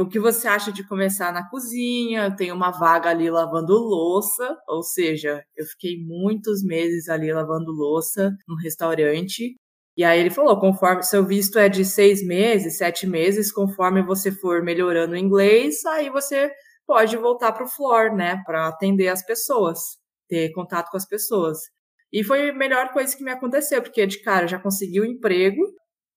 o 0.00 0.08
que 0.08 0.18
você 0.18 0.48
acha 0.48 0.72
de 0.72 0.86
começar 0.86 1.32
na 1.32 1.48
cozinha? 1.48 2.24
Eu 2.24 2.36
tenho 2.36 2.54
uma 2.54 2.70
vaga 2.70 3.10
ali 3.10 3.30
lavando 3.30 3.72
louça, 3.74 4.56
ou 4.68 4.82
seja, 4.82 5.44
eu 5.56 5.64
fiquei 5.66 5.96
muitos 6.04 6.64
meses 6.64 7.08
ali 7.08 7.32
lavando 7.32 7.70
louça 7.72 8.32
no 8.48 8.56
restaurante. 8.56 9.56
E 9.96 10.04
aí 10.04 10.20
ele 10.20 10.30
falou, 10.30 10.58
conforme 10.60 11.02
seu 11.02 11.24
visto 11.24 11.58
é 11.58 11.68
de 11.68 11.84
seis 11.84 12.24
meses, 12.26 12.78
sete 12.78 13.06
meses, 13.06 13.52
conforme 13.52 14.02
você 14.02 14.30
for 14.30 14.62
melhorando 14.62 15.14
o 15.14 15.16
inglês, 15.16 15.84
aí 15.86 16.10
você 16.10 16.50
pode 16.86 17.16
voltar 17.16 17.52
para 17.52 17.64
o 17.64 17.68
floor, 17.68 18.14
né, 18.14 18.42
para 18.44 18.68
atender 18.68 19.08
as 19.08 19.24
pessoas, 19.24 19.80
ter 20.28 20.52
contato 20.52 20.90
com 20.90 20.96
as 20.96 21.06
pessoas. 21.06 21.58
E 22.12 22.22
foi 22.22 22.50
a 22.50 22.54
melhor 22.54 22.92
coisa 22.92 23.16
que 23.16 23.24
me 23.24 23.30
aconteceu, 23.30 23.82
porque 23.82 24.06
de 24.06 24.22
cara 24.22 24.44
eu 24.44 24.48
já 24.48 24.58
consegui 24.58 25.00
o 25.00 25.02
um 25.02 25.06
emprego, 25.06 25.62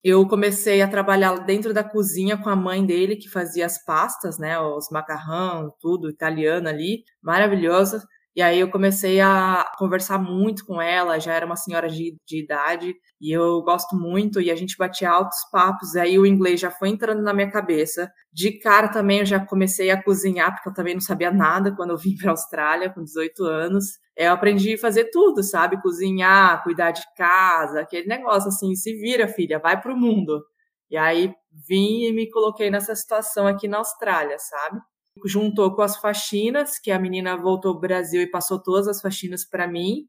eu 0.04 0.28
comecei 0.28 0.82
a 0.82 0.88
trabalhar 0.88 1.36
dentro 1.40 1.74
da 1.74 1.84
cozinha 1.84 2.38
com 2.38 2.50
a 2.50 2.56
mãe 2.56 2.86
dele, 2.86 3.16
que 3.18 3.30
fazia 3.30 3.66
as 3.66 3.84
pastas, 3.84 4.38
né? 4.40 4.60
Os 4.60 4.90
macarrão, 4.92 5.74
tudo 5.80 6.10
italiano 6.10 6.70
ali, 6.70 7.04
maravilhosa. 7.22 8.06
E 8.36 8.42
aí 8.42 8.60
eu 8.60 8.70
comecei 8.70 9.20
a 9.20 9.66
conversar 9.78 10.20
muito 10.20 10.66
com 10.66 10.82
ela, 10.82 11.20
já 11.20 11.34
era 11.34 11.46
uma 11.46 11.56
senhora 11.56 11.90
de, 11.90 12.16
de 12.26 12.44
idade, 12.44 12.94
e 13.20 13.32
eu 13.36 13.62
gosto 13.64 13.96
muito, 13.96 14.40
e 14.40 14.52
a 14.52 14.56
gente 14.56 14.78
batia 14.78 15.10
altos 15.10 15.38
papos, 15.52 15.96
aí 15.96 16.18
o 16.18 16.26
inglês 16.26 16.60
já 16.60 16.72
foi 16.72 16.90
entrando 16.90 17.22
na 17.22 17.34
minha 17.34 17.50
cabeça. 17.50 18.10
De 18.32 18.60
cara 18.60 18.88
também 18.88 19.20
eu 19.20 19.26
já 19.26 19.44
comecei 19.46 19.90
a 19.92 20.02
cozinhar, 20.02 20.54
porque 20.54 20.70
eu 20.70 20.74
também 20.74 20.94
não 20.94 21.02
sabia 21.02 21.32
nada 21.32 21.76
quando 21.76 21.92
eu 21.92 21.98
vim 21.98 22.16
para 22.16 22.30
a 22.30 22.34
Austrália, 22.34 22.90
com 22.94 23.04
18 23.04 23.44
anos. 23.44 23.86
Eu 24.16 24.32
aprendi 24.32 24.74
a 24.76 24.78
fazer 24.78 25.10
tudo, 25.12 25.44
sabe? 25.44 25.82
Cozinhar, 25.82 26.64
cuidar 26.64 26.92
de 26.92 27.02
casa, 27.18 27.82
aquele 27.82 28.08
negócio 28.08 28.50
assim, 28.50 28.76
se 28.76 28.94
vira, 28.96 29.28
filha, 29.28 29.60
vai 29.60 29.82
pro 29.82 29.98
mundo. 29.98 30.42
E 30.90 30.98
aí 30.98 31.34
vim 31.68 32.04
e 32.04 32.14
me 32.14 32.30
coloquei 32.30 32.70
nessa 32.70 32.96
situação 32.96 33.48
aqui 33.48 33.68
na 33.68 33.78
Austrália, 33.80 34.38
sabe? 34.40 34.80
Juntou 35.26 35.76
com 35.76 35.82
as 35.82 35.98
faxinas, 35.98 36.80
que 36.80 36.92
a 36.92 37.00
menina 37.00 37.38
voltou 37.38 37.74
ao 37.74 37.80
Brasil 37.80 38.22
e 38.22 38.30
passou 38.30 38.62
todas 38.62 38.88
as 38.88 39.02
faxinas 39.02 39.46
para 39.46 39.68
mim. 39.68 40.08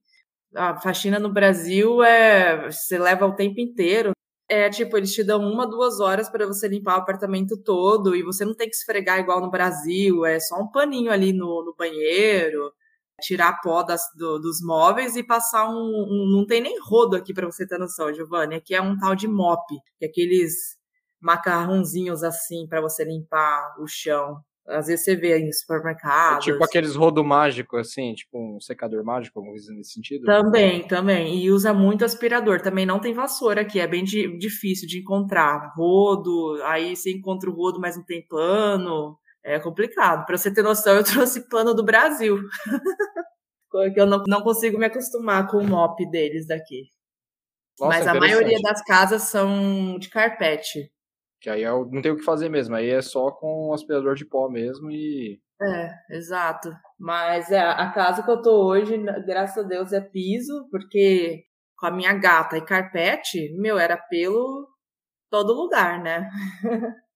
A 0.54 0.80
faxina 0.80 1.18
no 1.18 1.32
Brasil 1.32 2.02
é 2.02 2.70
você 2.70 2.98
leva 2.98 3.26
o 3.26 3.34
tempo 3.34 3.60
inteiro. 3.60 4.12
É 4.48 4.68
tipo, 4.68 4.96
eles 4.96 5.12
te 5.12 5.22
dão 5.22 5.40
uma, 5.40 5.64
duas 5.64 6.00
horas 6.00 6.28
para 6.28 6.46
você 6.46 6.66
limpar 6.66 6.98
o 6.98 7.02
apartamento 7.02 7.56
todo 7.62 8.16
e 8.16 8.22
você 8.22 8.44
não 8.44 8.54
tem 8.54 8.68
que 8.68 8.74
esfregar 8.74 9.20
igual 9.20 9.40
no 9.40 9.48
Brasil, 9.50 10.26
é 10.26 10.40
só 10.40 10.56
um 10.56 10.68
paninho 10.68 11.12
ali 11.12 11.32
no, 11.32 11.64
no 11.64 11.72
banheiro, 11.78 12.72
tirar 13.20 13.60
pó 13.62 13.84
das, 13.84 14.02
do, 14.16 14.40
dos 14.40 14.60
móveis 14.60 15.14
e 15.14 15.22
passar 15.22 15.68
um, 15.68 15.76
um, 15.76 16.28
Não 16.32 16.46
tem 16.46 16.60
nem 16.60 16.80
rodo 16.80 17.16
aqui 17.16 17.32
para 17.32 17.46
você 17.46 17.66
ter 17.66 17.78
noção, 17.78 18.12
Giovanni. 18.12 18.56
Aqui 18.56 18.74
é 18.74 18.82
um 18.82 18.98
tal 18.98 19.14
de 19.14 19.28
mop, 19.28 19.64
que 19.98 20.04
é 20.04 20.08
aqueles 20.08 20.76
macarrãozinhos 21.20 22.24
assim 22.24 22.66
para 22.68 22.80
você 22.80 23.04
limpar 23.04 23.76
o 23.78 23.86
chão. 23.86 24.42
Às 24.70 24.86
vezes 24.86 25.04
você 25.04 25.16
vê 25.16 25.38
em 25.38 25.52
supermercados. 25.52 26.46
É 26.46 26.52
tipo 26.52 26.64
aqueles 26.64 26.94
rodo 26.94 27.24
mágico, 27.24 27.76
assim, 27.76 28.14
tipo 28.14 28.38
um 28.38 28.60
secador 28.60 29.04
mágico, 29.04 29.38
alguma 29.38 29.54
coisa 29.54 29.72
nesse 29.72 29.92
sentido? 29.92 30.24
Também, 30.24 30.86
também. 30.86 31.38
E 31.38 31.50
usa 31.50 31.74
muito 31.74 32.04
aspirador. 32.04 32.60
Também 32.60 32.86
não 32.86 33.00
tem 33.00 33.12
vassoura 33.12 33.62
aqui, 33.62 33.80
é 33.80 33.86
bem 33.86 34.04
de, 34.04 34.38
difícil 34.38 34.88
de 34.88 35.00
encontrar. 35.00 35.72
Rodo, 35.76 36.60
aí 36.64 36.96
você 36.96 37.10
encontra 37.10 37.50
o 37.50 37.54
rodo, 37.54 37.80
mas 37.80 37.96
não 37.96 38.04
tem 38.04 38.26
pano. 38.26 39.18
É 39.42 39.58
complicado. 39.58 40.26
Para 40.26 40.36
você 40.36 40.52
ter 40.52 40.62
noção, 40.62 40.94
eu 40.94 41.04
trouxe 41.04 41.48
pano 41.48 41.74
do 41.74 41.84
Brasil. 41.84 42.38
Porque 43.70 44.00
eu 44.00 44.06
não, 44.06 44.22
não 44.26 44.42
consigo 44.42 44.78
me 44.78 44.86
acostumar 44.86 45.46
com 45.48 45.58
o 45.58 45.66
mop 45.66 46.04
deles 46.10 46.46
daqui. 46.46 46.90
Nossa, 47.78 47.98
mas 47.98 48.06
a 48.06 48.14
maioria 48.14 48.58
das 48.60 48.82
casas 48.82 49.22
são 49.22 49.98
de 49.98 50.08
carpete. 50.08 50.90
Que 51.40 51.48
aí 51.48 51.62
eu 51.62 51.88
não 51.90 52.02
tem 52.02 52.12
o 52.12 52.16
que 52.16 52.22
fazer 52.22 52.50
mesmo, 52.50 52.74
aí 52.74 52.90
é 52.90 53.00
só 53.00 53.30
com 53.30 53.72
aspirador 53.72 54.14
de 54.14 54.26
pó 54.26 54.48
mesmo 54.48 54.90
e. 54.90 55.40
É, 55.60 56.16
exato. 56.16 56.70
Mas 56.98 57.50
é, 57.50 57.60
a 57.60 57.90
casa 57.90 58.22
que 58.22 58.30
eu 58.30 58.42
tô 58.42 58.66
hoje, 58.66 58.96
graças 59.26 59.64
a 59.64 59.66
Deus, 59.66 59.92
é 59.92 60.00
piso, 60.00 60.68
porque 60.70 61.44
com 61.78 61.86
a 61.86 61.90
minha 61.90 62.12
gata 62.12 62.58
e 62.58 62.64
carpete, 62.64 63.54
meu, 63.56 63.78
era 63.78 63.96
pelo 63.96 64.68
todo 65.30 65.54
lugar, 65.54 66.02
né? 66.02 66.28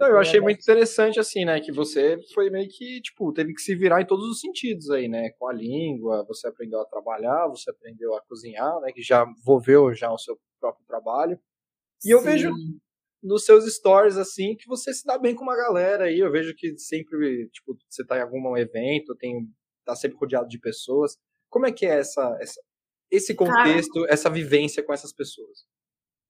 Não, 0.00 0.08
eu 0.08 0.18
achei 0.18 0.40
muito 0.40 0.60
interessante, 0.60 1.20
assim, 1.20 1.44
né? 1.44 1.60
Que 1.60 1.70
você 1.70 2.18
foi 2.32 2.48
meio 2.48 2.66
que, 2.70 3.02
tipo, 3.02 3.30
teve 3.34 3.52
que 3.52 3.60
se 3.60 3.74
virar 3.74 4.00
em 4.00 4.06
todos 4.06 4.30
os 4.30 4.40
sentidos 4.40 4.90
aí, 4.90 5.06
né? 5.08 5.28
Com 5.38 5.46
a 5.46 5.52
língua, 5.52 6.24
você 6.26 6.48
aprendeu 6.48 6.80
a 6.80 6.86
trabalhar, 6.86 7.46
você 7.48 7.70
aprendeu 7.70 8.16
a 8.16 8.22
cozinhar, 8.22 8.80
né? 8.80 8.92
Que 8.92 9.02
já 9.02 9.26
envolveu 9.38 9.94
já 9.94 10.10
o 10.10 10.16
seu 10.16 10.38
próprio 10.58 10.86
trabalho. 10.86 11.38
E 12.02 12.08
Sim. 12.08 12.12
eu 12.12 12.22
vejo 12.22 12.50
nos 13.22 13.44
seus 13.44 13.64
stories, 13.74 14.16
assim, 14.16 14.56
que 14.56 14.66
você 14.66 14.92
se 14.92 15.04
dá 15.04 15.18
bem 15.18 15.34
com 15.34 15.42
uma 15.42 15.56
galera 15.56 16.04
aí. 16.04 16.18
Eu 16.18 16.30
vejo 16.30 16.54
que 16.56 16.76
sempre, 16.78 17.48
tipo, 17.52 17.76
você 17.88 18.04
tá 18.04 18.18
em 18.18 18.22
algum 18.22 18.56
evento, 18.56 19.14
tem, 19.16 19.46
tá 19.84 19.94
sempre 19.94 20.18
rodeado 20.18 20.48
de 20.48 20.58
pessoas. 20.58 21.16
Como 21.48 21.66
é 21.66 21.72
que 21.72 21.86
é 21.86 21.98
essa, 21.98 22.36
essa 22.40 22.60
esse 23.10 23.34
contexto, 23.34 24.02
cara, 24.02 24.12
essa 24.12 24.30
vivência 24.30 24.82
com 24.82 24.92
essas 24.92 25.12
pessoas? 25.12 25.66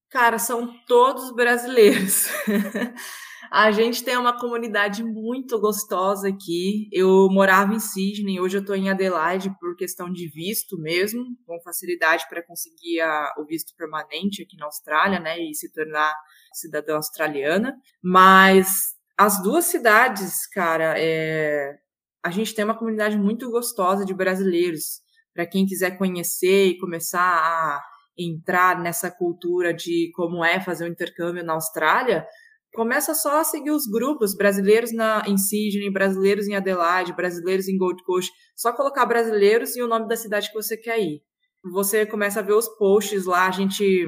Cara, 0.09 0.38
são 0.38 0.75
todos 0.87 1.32
brasileiros. 1.35 2.26
A 3.50 3.70
gente 3.70 4.04
tem 4.04 4.16
uma 4.16 4.38
comunidade 4.38 5.02
muito 5.02 5.59
gostosa 5.59 6.28
aqui. 6.28 6.88
Eu 6.92 7.28
morava 7.30 7.75
em 7.75 7.80
Sydney, 7.80 8.40
hoje 8.40 8.56
eu 8.56 8.61
estou 8.61 8.76
em 8.76 8.88
Adelaide 8.88 9.50
por 9.59 9.75
questão 9.76 10.11
de 10.11 10.28
visto 10.28 10.78
mesmo, 10.78 11.25
com 11.47 11.61
facilidade 11.62 12.25
para 12.28 12.44
conseguir 12.44 13.00
a, 13.00 13.35
o 13.38 13.44
visto 13.44 13.75
permanente 13.76 14.42
aqui 14.42 14.56
na 14.56 14.66
Austrália, 14.66 15.18
né, 15.18 15.38
e 15.38 15.54
se 15.54 15.73
tornar 15.73 16.14
cidadã 16.52 16.97
australiana. 16.97 17.76
Mas 18.02 18.95
as 19.19 19.42
duas 19.42 19.66
cidades, 19.66 20.47
cara, 20.47 20.95
é, 20.97 21.76
a 22.25 22.30
gente 22.30 22.54
tem 22.54 22.64
uma 22.64 22.78
comunidade 22.78 23.16
muito 23.16 23.50
gostosa 23.50 24.04
de 24.04 24.14
brasileiros. 24.14 25.00
Para 25.35 25.47
quem 25.47 25.66
quiser 25.66 25.97
conhecer 25.97 26.66
e 26.66 26.78
começar 26.78 27.21
a 27.21 27.83
entrar 28.19 28.80
nessa 28.80 29.11
cultura 29.11 29.73
de 29.73 30.11
como 30.14 30.45
é 30.45 30.61
fazer 30.61 30.85
um 30.85 30.92
intercâmbio 30.92 31.45
na 31.45 31.54
Austrália, 31.54 32.26
começa 32.73 33.14
só 33.14 33.40
a 33.40 33.45
seguir 33.45 33.71
os 33.71 33.87
grupos 33.87 34.35
brasileiros 34.35 34.92
na, 34.92 35.23
em 35.26 35.37
Sydney, 35.37 35.90
brasileiros 35.90 36.47
em 36.47 36.54
Adelaide, 36.54 37.14
brasileiros 37.14 37.69
em 37.69 37.76
Gold 37.76 38.02
Coast, 38.04 38.33
só 38.54 38.73
colocar 38.73 39.07
brasileiros 39.07 39.76
e 39.76 39.83
o 39.83 39.88
nome 39.88 40.09
da 40.09 40.16
cidade 40.16 40.49
que 40.49 40.54
você 40.54 40.76
quer 40.76 41.00
ir. 41.00 41.23
Você 41.73 42.07
começa 42.07 42.40
a 42.40 42.42
ver 42.42 42.54
os 42.54 42.69
posts 42.69 43.26
lá, 43.26 43.47
a 43.47 43.50
gente, 43.50 44.07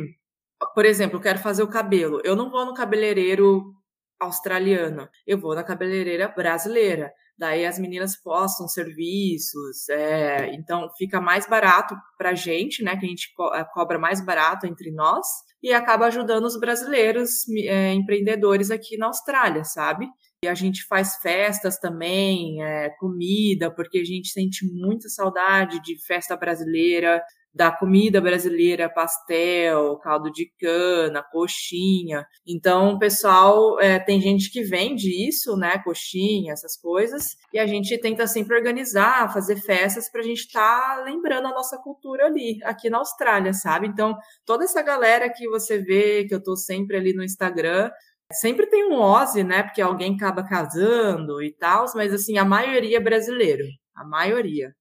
por 0.75 0.85
exemplo, 0.85 1.17
eu 1.17 1.23
quero 1.23 1.39
fazer 1.39 1.63
o 1.63 1.69
cabelo. 1.69 2.21
Eu 2.25 2.37
não 2.37 2.51
vou 2.51 2.65
no 2.65 2.75
cabeleireiro 2.75 3.75
australiano, 4.21 5.09
eu 5.27 5.39
vou 5.39 5.55
na 5.55 5.65
cabeleireira 5.65 6.29
brasileira. 6.29 7.13
Daí 7.37 7.67
as 7.67 7.79
meninas 7.79 8.15
postam 8.17 8.69
serviços, 8.69 9.89
é, 9.89 10.55
então 10.55 10.89
fica 10.97 11.21
mais 11.21 11.47
barato 11.47 11.97
para 12.17 12.31
a 12.31 12.35
gente, 12.35 12.85
né? 12.85 12.97
Que 12.97 13.05
a 13.05 13.09
gente 13.09 13.33
co 13.35 13.53
é, 13.55 13.65
cobra 13.65 13.99
mais 13.99 14.25
barato 14.25 14.67
entre 14.67 14.93
nós 14.93 15.27
e 15.63 15.73
acaba 15.73 16.07
ajudando 16.07 16.45
os 16.45 16.59
brasileiros 16.59 17.49
é, 17.49 17.93
empreendedores 17.93 18.71
aqui 18.71 18.97
na 18.97 19.07
Austrália, 19.07 19.65
sabe? 19.65 20.07
E 20.45 20.49
a 20.49 20.55
gente 20.55 20.85
faz 20.85 21.17
festas 21.17 21.79
também, 21.79 22.63
é, 22.63 22.91
comida, 22.99 23.71
porque 23.71 23.99
a 23.99 24.05
gente 24.05 24.29
sente 24.29 24.67
muita 24.67 25.09
saudade 25.09 25.81
de 25.83 25.97
festa 26.05 26.37
brasileira, 26.37 27.23
da 27.55 27.71
comida 27.71 28.21
brasileira, 28.21 28.89
pastel, 28.89 29.99
caldo 29.99 30.31
de 30.31 30.51
cana, 30.59 31.23
coxinha. 31.23 32.27
Então, 32.47 32.95
o 32.95 32.99
pessoal, 32.99 33.79
é, 33.79 33.99
tem 33.99 34.21
gente 34.21 34.51
que 34.51 34.63
vende 34.63 35.29
isso, 35.29 35.57
né, 35.57 35.79
coxinha, 35.85 36.53
essas 36.53 36.77
coisas, 36.81 37.37
e 37.53 37.59
a 37.59 37.67
gente 37.67 37.99
tenta 38.01 38.27
sempre 38.27 38.57
organizar, 38.57 39.33
fazer 39.33 39.57
festas 39.57 40.11
para 40.11 40.23
a 40.23 40.25
gente 40.25 40.41
estar 40.41 40.97
tá 40.97 41.03
lembrando 41.05 41.49
a 41.49 41.53
nossa 41.53 41.77
cultura 41.79 42.27
ali, 42.27 42.59
aqui 42.65 42.89
na 42.89 42.99
Austrália, 42.99 43.53
sabe? 43.53 43.87
Então, 43.87 44.17
toda 44.47 44.65
essa 44.65 44.83
galera 44.83 45.31
que 45.31 45.47
você 45.49 45.79
vê, 45.79 46.25
que 46.25 46.35
eu 46.35 46.43
tô 46.43 46.57
sempre 46.57 46.97
ali 46.97 47.13
no 47.13 47.23
Instagram, 47.23 47.91
sempre 48.33 48.67
tem 48.67 48.91
um 48.91 48.99
Ozzy, 48.99 49.45
né, 49.45 49.63
porque 49.63 49.83
alguém 49.83 50.15
acaba 50.15 50.43
casando 50.43 51.43
e 51.43 51.53
tal, 51.53 51.85
mas 51.95 52.15
assim, 52.15 52.39
a 52.39 52.45
maioria 52.45 52.97
é 52.97 53.01
brasileiro, 53.01 53.65
a 53.95 54.05
maioria. 54.05 54.73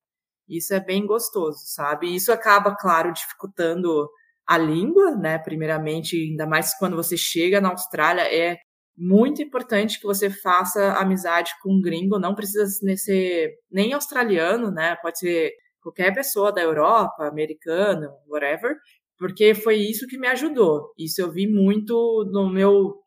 Isso 0.51 0.73
é 0.73 0.79
bem 0.79 1.05
gostoso, 1.05 1.59
sabe? 1.65 2.13
Isso 2.13 2.31
acaba, 2.31 2.75
claro, 2.75 3.13
dificultando 3.13 4.09
a 4.45 4.57
língua, 4.57 5.15
né? 5.15 5.37
Primeiramente, 5.39 6.15
ainda 6.17 6.45
mais 6.45 6.77
quando 6.77 6.95
você 6.95 7.15
chega 7.17 7.61
na 7.61 7.69
Austrália, 7.69 8.23
é 8.23 8.57
muito 8.97 9.41
importante 9.41 9.99
que 9.99 10.05
você 10.05 10.29
faça 10.29 10.93
amizade 10.93 11.51
com 11.61 11.73
um 11.73 11.81
gringo, 11.81 12.19
não 12.19 12.35
precisa 12.35 12.67
ser 12.97 13.55
nem 13.71 13.93
australiano, 13.93 14.69
né? 14.71 14.95
Pode 15.01 15.19
ser 15.19 15.51
qualquer 15.81 16.13
pessoa 16.13 16.51
da 16.51 16.61
Europa, 16.61 17.27
americana, 17.27 18.09
whatever, 18.27 18.75
porque 19.17 19.53
foi 19.55 19.75
isso 19.77 20.07
que 20.07 20.17
me 20.17 20.27
ajudou. 20.27 20.91
Isso 20.97 21.21
eu 21.21 21.31
vi 21.31 21.47
muito 21.47 22.29
no 22.31 22.49
meu 22.51 23.00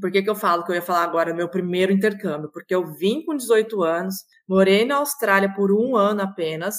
por 0.00 0.10
que, 0.10 0.22
que 0.22 0.30
eu 0.30 0.34
falo 0.34 0.64
que 0.64 0.72
eu 0.72 0.76
ia 0.76 0.82
falar 0.82 1.04
agora 1.04 1.34
meu 1.34 1.48
primeiro 1.48 1.92
intercâmbio? 1.92 2.50
Porque 2.52 2.74
eu 2.74 2.86
vim 2.94 3.24
com 3.24 3.36
18 3.36 3.82
anos, 3.82 4.16
morei 4.48 4.84
na 4.84 4.96
Austrália 4.96 5.52
por 5.54 5.72
um 5.72 5.96
ano 5.96 6.22
apenas, 6.22 6.76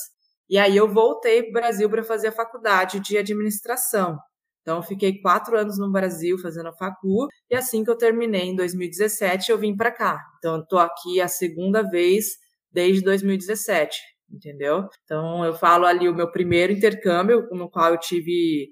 e 0.50 0.58
aí 0.58 0.76
eu 0.76 0.92
voltei 0.92 1.44
para 1.44 1.50
o 1.50 1.54
Brasil 1.54 1.90
para 1.90 2.04
fazer 2.04 2.28
a 2.28 2.32
faculdade 2.32 3.00
de 3.00 3.18
administração. 3.18 4.18
Então, 4.62 4.82
fiquei 4.82 5.22
quatro 5.22 5.58
anos 5.58 5.78
no 5.78 5.92
Brasil 5.92 6.40
fazendo 6.40 6.70
a 6.70 6.74
facu, 6.74 7.28
e 7.50 7.56
assim 7.56 7.84
que 7.84 7.90
eu 7.90 7.98
terminei, 7.98 8.48
em 8.50 8.56
2017, 8.56 9.52
eu 9.52 9.60
vim 9.60 9.76
para 9.76 9.92
cá. 9.92 10.20
Então, 10.40 10.60
estou 10.60 10.80
aqui 10.80 11.22
a 11.22 11.28
segunda 11.28 11.84
vez 11.84 12.26
desde 12.72 13.04
2017, 13.04 13.96
entendeu? 14.30 14.88
Então, 15.04 15.46
eu 15.46 15.54
falo 15.54 15.86
ali 15.86 16.10
o 16.10 16.16
meu 16.16 16.32
primeiro 16.32 16.74
intercâmbio, 16.74 17.48
no 17.52 17.70
qual 17.70 17.92
eu 17.92 18.00
tive 18.00 18.70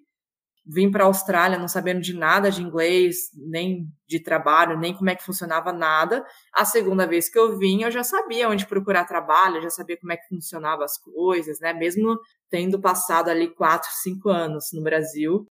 vim 0.66 0.90
para 0.90 1.04
a 1.04 1.08
Austrália 1.08 1.60
não 1.60 1.68
sabendo 1.68 2.02
de 2.02 2.14
nada 2.14 2.50
de 2.50 2.62
inglês, 2.62 3.30
nem 3.36 3.86
de 4.08 4.20
trabalho, 4.20 4.80
nem 4.80 4.94
como 4.94 5.10
é 5.10 5.16
que 5.16 5.24
funcionava 5.24 5.74
nada. 5.74 6.26
A 6.54 6.66
segunda 6.66 7.06
vez 7.06 7.30
que 7.30 7.38
eu 7.38 7.58
vim, 7.58 7.84
eu 7.84 7.92
já 7.92 8.04
sabia 8.04 8.50
onde 8.50 8.66
procurar 8.66 9.06
trabalho, 9.06 9.62
já 9.62 9.70
sabia 9.70 9.98
como 10.00 10.14
é 10.14 10.18
que 10.18 10.28
funcionavam 10.28 10.86
as 10.86 10.98
coisas, 10.98 11.60
né? 11.60 11.74
Mesmo 11.74 12.18
tendo 12.50 12.80
passado 12.80 13.30
ali 13.30 13.54
quatro, 13.54 13.90
cinco 14.02 14.30
anos 14.30 14.70
no 14.74 14.82
Brasil, 14.82 15.46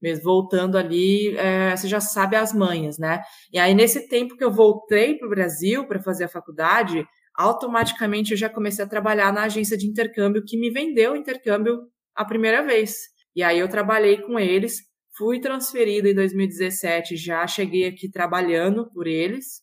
mesmo 0.00 0.24
voltando 0.24 0.76
ali, 0.76 1.36
é, 1.36 1.76
você 1.76 1.88
já 1.88 2.00
sabe 2.00 2.36
as 2.36 2.52
manhas, 2.52 2.98
né? 2.98 3.22
E 3.52 3.58
aí, 3.58 3.74
nesse 3.74 4.08
tempo 4.08 4.36
que 4.36 4.44
eu 4.44 4.50
voltei 4.50 5.18
para 5.18 5.26
o 5.26 5.30
Brasil 5.30 5.86
para 5.86 6.02
fazer 6.02 6.24
a 6.24 6.28
faculdade, 6.28 7.06
automaticamente 7.34 8.32
eu 8.32 8.36
já 8.36 8.48
comecei 8.48 8.84
a 8.84 8.88
trabalhar 8.88 9.32
na 9.32 9.44
agência 9.44 9.76
de 9.76 9.86
intercâmbio 9.86 10.44
que 10.46 10.58
me 10.58 10.70
vendeu 10.70 11.12
o 11.12 11.16
intercâmbio 11.16 11.80
a 12.14 12.24
primeira 12.24 12.62
vez. 12.62 13.13
E 13.34 13.42
aí 13.42 13.58
eu 13.58 13.68
trabalhei 13.68 14.20
com 14.22 14.38
eles, 14.38 14.78
fui 15.16 15.40
transferida 15.40 16.08
em 16.08 16.14
2017, 16.14 17.16
já 17.16 17.46
cheguei 17.46 17.86
aqui 17.86 18.10
trabalhando 18.10 18.88
por 18.90 19.06
eles. 19.06 19.62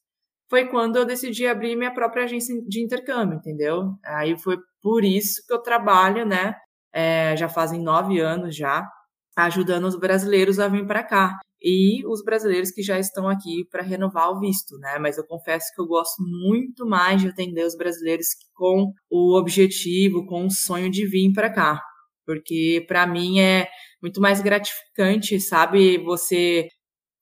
Foi 0.50 0.68
quando 0.68 0.98
eu 0.98 1.06
decidi 1.06 1.48
abrir 1.48 1.76
minha 1.76 1.94
própria 1.94 2.26
agência 2.26 2.54
de 2.68 2.84
intercâmbio, 2.84 3.38
entendeu? 3.38 3.94
Aí 4.04 4.38
foi 4.38 4.58
por 4.82 5.04
isso 5.06 5.42
que 5.48 5.54
eu 5.54 5.60
trabalho, 5.62 6.26
né? 6.26 6.56
É, 6.94 7.36
já 7.38 7.48
fazem 7.48 7.82
nove 7.82 8.20
anos 8.20 8.56
já, 8.56 8.86
ajudando 9.38 9.86
os 9.86 9.98
brasileiros 9.98 10.60
a 10.60 10.68
vir 10.68 10.86
para 10.86 11.04
cá 11.04 11.40
e 11.62 12.06
os 12.08 12.24
brasileiros 12.24 12.72
que 12.72 12.82
já 12.82 13.00
estão 13.00 13.30
aqui 13.30 13.66
para 13.70 13.84
renovar 13.84 14.32
o 14.32 14.40
visto, 14.40 14.78
né? 14.80 14.98
Mas 15.00 15.18
eu 15.18 15.26
confesso 15.26 15.68
que 15.76 15.82
eu 15.82 15.86
gosto 15.86 16.22
muito 16.24 16.86
mais 16.86 17.22
de 17.22 17.30
atender 17.30 17.66
os 17.66 17.78
brasileiros 17.78 18.28
com 18.54 18.92
o 19.10 19.38
objetivo, 19.38 20.26
com 20.26 20.48
o 20.48 20.52
sonho 20.52 20.90
de 20.90 21.06
vir 21.08 21.32
para 21.34 21.54
cá, 21.54 21.82
porque 22.32 22.86
para 22.88 23.06
mim 23.06 23.42
é 23.42 23.68
muito 24.02 24.22
mais 24.22 24.42
gratificante, 24.42 25.38
sabe? 25.42 25.98
Você 26.06 26.70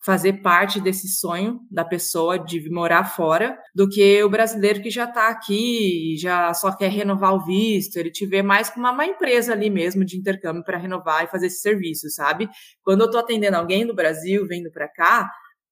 fazer 0.06 0.42
parte 0.42 0.80
desse 0.80 1.10
sonho 1.10 1.60
da 1.70 1.84
pessoa 1.84 2.38
de 2.38 2.70
morar 2.70 3.04
fora 3.04 3.58
do 3.75 3.89
que 3.89 4.24
o 4.24 4.30
brasileiro 4.30 4.82
que 4.82 4.89
já 4.89 5.06
está 5.06 5.30
aqui 5.30 6.13
e 6.13 6.18
já 6.18 6.54
só 6.54 6.72
quer 6.75 6.89
renovar 6.92 7.34
o 7.34 7.44
visto. 7.44 7.98
Ele 7.98 8.12
te 8.12 8.25
vê 8.25 8.44
mais 8.44 8.70
como 8.70 8.88
uma 8.88 9.06
empresa 9.06 9.51
ali 9.51 9.70
mesmo 9.70 10.06
de 10.06 10.16
intercâmbio 10.16 10.63
para 10.63 10.78
renovar 10.78 11.24
e 11.24 11.28
fazer 11.28 11.48
esse 11.48 11.62
serviço, 11.62 12.08
sabe? 12.12 12.48
Quando 12.84 13.01
eu 13.01 13.06
estou 13.08 13.20
atendendo 13.20 13.58
alguém 13.58 13.86
do 13.86 13.96
Brasil 13.96 14.46
vindo 14.48 14.72
para 14.72 14.88
cá, 14.88 15.30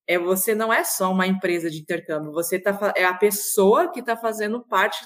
é 0.08 0.18
você 0.18 0.56
não 0.56 0.74
é 0.74 0.84
só 0.84 1.12
uma 1.12 1.28
empresa 1.28 1.70
de 1.70 1.80
intercâmbio, 1.80 2.32
você 2.32 2.60
tá, 2.60 2.94
é 2.96 3.06
a 3.06 3.14
pessoa 3.14 3.92
que 3.92 4.00
está 4.00 4.18
fazendo 4.18 4.66
parte 4.68 4.98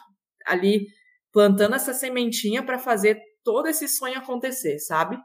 ali, 0.45 0.87
plantando 1.31 1.75
essa 1.75 1.93
sementinha 1.93 2.63
para 2.63 2.77
fazer 2.77 3.19
todo 3.43 3.67
esse 3.67 3.87
sonho 3.87 4.17
acontecer, 4.17 4.79
sabe? 4.79 5.17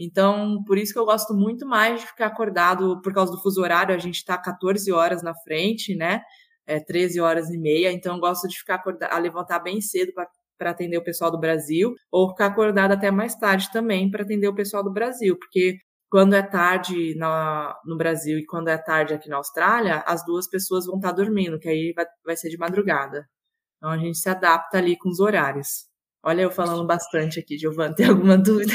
Então, 0.00 0.62
por 0.64 0.78
isso 0.78 0.94
que 0.94 0.98
eu 0.98 1.04
gosto 1.04 1.34
muito 1.34 1.66
mais 1.66 2.00
de 2.00 2.06
ficar 2.06 2.26
acordado 2.26 3.00
por 3.02 3.12
causa 3.12 3.32
do 3.32 3.40
fuso 3.42 3.60
horário. 3.60 3.94
A 3.94 3.98
gente 3.98 4.16
está 4.16 4.38
14 4.38 4.90
horas 4.90 5.22
na 5.22 5.34
frente, 5.44 5.94
né? 5.94 6.22
É 6.66 6.80
13 6.80 7.20
horas 7.20 7.50
e 7.50 7.58
meia. 7.58 7.92
Então, 7.92 8.14
eu 8.14 8.20
gosto 8.20 8.48
de 8.48 8.56
ficar 8.56 8.76
acordado, 8.76 9.12
a 9.12 9.18
levantar 9.18 9.58
bem 9.58 9.80
cedo 9.80 10.12
para 10.58 10.70
atender 10.70 10.96
o 10.96 11.04
pessoal 11.04 11.30
do 11.30 11.38
Brasil, 11.38 11.94
ou 12.10 12.30
ficar 12.30 12.46
acordado 12.46 12.92
até 12.92 13.10
mais 13.10 13.34
tarde 13.34 13.70
também 13.72 14.10
para 14.10 14.22
atender 14.22 14.48
o 14.48 14.54
pessoal 14.54 14.82
do 14.82 14.92
Brasil, 14.92 15.36
porque 15.38 15.76
quando 16.10 16.34
é 16.34 16.42
tarde 16.42 17.14
na, 17.16 17.74
no 17.84 17.96
Brasil 17.96 18.38
e 18.38 18.44
quando 18.44 18.68
é 18.68 18.76
tarde 18.76 19.14
aqui 19.14 19.28
na 19.28 19.36
Austrália, 19.36 20.02
as 20.06 20.24
duas 20.24 20.48
pessoas 20.48 20.86
vão 20.86 20.96
estar 20.96 21.10
tá 21.10 21.14
dormindo, 21.14 21.58
que 21.58 21.68
aí 21.68 21.92
vai, 21.94 22.06
vai 22.24 22.36
ser 22.36 22.48
de 22.50 22.58
madrugada. 22.58 23.26
Então 23.80 23.90
a 23.90 23.96
gente 23.96 24.18
se 24.18 24.28
adapta 24.28 24.76
ali 24.76 24.96
com 24.96 25.08
os 25.08 25.20
horários. 25.20 25.88
Olha, 26.22 26.42
eu 26.42 26.50
falando 26.50 26.86
bastante 26.86 27.40
aqui, 27.40 27.56
Giovanni, 27.56 27.94
tem 27.96 28.06
alguma 28.06 28.36
dúvida? 28.36 28.72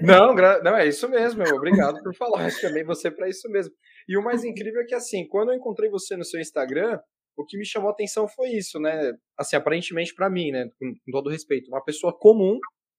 Não, 0.00 0.32
não, 0.62 0.76
é 0.76 0.86
isso 0.86 1.08
mesmo, 1.08 1.42
obrigado 1.52 2.00
por 2.00 2.14
falar, 2.14 2.48
chamei 2.50 2.84
você 2.84 3.10
para 3.10 3.28
isso 3.28 3.50
mesmo. 3.50 3.74
E 4.08 4.16
o 4.16 4.22
mais 4.22 4.44
incrível 4.44 4.80
é 4.82 4.84
que, 4.84 4.94
assim, 4.94 5.26
quando 5.26 5.50
eu 5.50 5.56
encontrei 5.56 5.90
você 5.90 6.16
no 6.16 6.24
seu 6.24 6.40
Instagram, 6.40 7.00
o 7.36 7.44
que 7.44 7.58
me 7.58 7.66
chamou 7.66 7.88
a 7.88 7.92
atenção 7.92 8.28
foi 8.28 8.50
isso, 8.50 8.78
né? 8.78 9.12
Assim, 9.36 9.56
aparentemente 9.56 10.14
para 10.14 10.30
mim, 10.30 10.52
né? 10.52 10.70
Com, 10.78 10.94
com, 10.94 11.12
todo 11.12 11.28
respeito, 11.28 11.68
uma 11.68 11.84
pessoa 11.84 12.16
comum, 12.16 12.56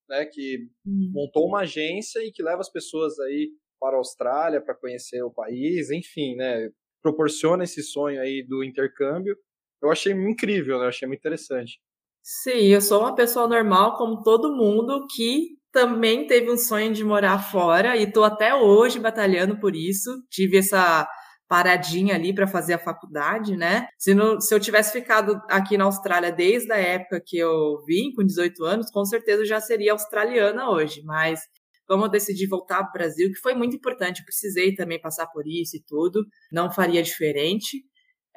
né? 0.10 0.26
Que 0.26 0.68
hum. 0.86 1.12
montou 1.14 1.48
uma 1.48 1.62
agência 1.62 2.20
e 2.20 2.32
que 2.32 2.44
leva 2.44 2.60
as 2.60 2.70
pessoas 2.70 3.18
aí 3.22 3.50
para 3.80 3.96
a 3.96 4.00
Austrália 4.00 4.62
para 4.62 4.76
conhecer 4.76 5.24
o 5.24 5.32
país, 5.32 5.90
enfim, 5.92 6.36
né? 6.36 6.70
Proporciona 7.02 7.64
esse 7.64 7.82
sonho 7.82 8.22
aí 8.22 8.46
do 8.46 8.64
intercâmbio. 8.66 9.36
Eu 9.82 9.92
achei 9.92 10.14
incrível, 10.14 10.78
né? 10.80 10.86
Eu 10.86 10.90
achei 10.90 11.08
muito 11.08 11.20
interessante. 11.20 11.80
Sim, 12.24 12.68
eu 12.68 12.82
sou 12.82 13.02
uma 13.02 13.16
pessoa 13.16 13.48
normal, 13.48 13.96
como 13.96 14.22
todo 14.22 14.56
mundo, 14.56 15.06
que 15.16 15.58
também 15.72 16.28
teve 16.28 16.52
um 16.52 16.58
sonho 16.58 16.92
de 16.94 17.04
morar 17.04 17.40
fora 17.40 17.96
e 17.96 18.04
estou 18.04 18.24
até 18.24 18.54
hoje 18.54 19.00
batalhando 19.00 19.60
por 19.60 19.76
isso. 19.76 20.10
Tive 20.30 20.58
essa 20.58 21.08
paradinha 21.48 22.16
ali 22.16 22.34
para 22.34 22.48
fazer 22.48 22.74
a 22.74 22.80
faculdade, 22.80 23.56
né? 23.56 23.88
Se, 23.98 24.14
não, 24.14 24.40
se 24.42 24.54
eu 24.54 24.60
tivesse 24.60 24.92
ficado 24.92 25.42
aqui 25.50 25.78
na 25.78 25.86
Austrália 25.86 26.32
desde 26.32 26.72
a 26.74 26.78
época 26.78 27.22
que 27.26 27.38
eu 27.38 27.82
vim, 27.86 28.12
com 28.14 28.24
18 28.26 28.64
anos, 28.66 28.92
com 28.92 29.06
certeza 29.06 29.44
eu 29.44 29.46
já 29.46 29.62
seria 29.62 29.94
australiana 29.94 30.70
hoje, 30.70 31.02
mas 31.06 31.40
como 31.88 32.04
eu 32.04 32.10
decidi 32.10 32.46
voltar 32.48 32.80
para 32.84 32.90
o 32.90 32.94
Brasil, 32.94 33.30
que 33.32 33.40
foi 33.40 33.56
muito 33.56 33.76
importante, 33.78 34.20
eu 34.20 34.26
precisei 34.26 34.76
também 34.76 35.00
passar 35.00 35.28
por 35.28 35.48
isso 35.48 35.78
e 35.78 35.84
tudo, 35.88 36.26
não 36.52 36.70
faria 36.70 37.02
diferente. 37.02 37.82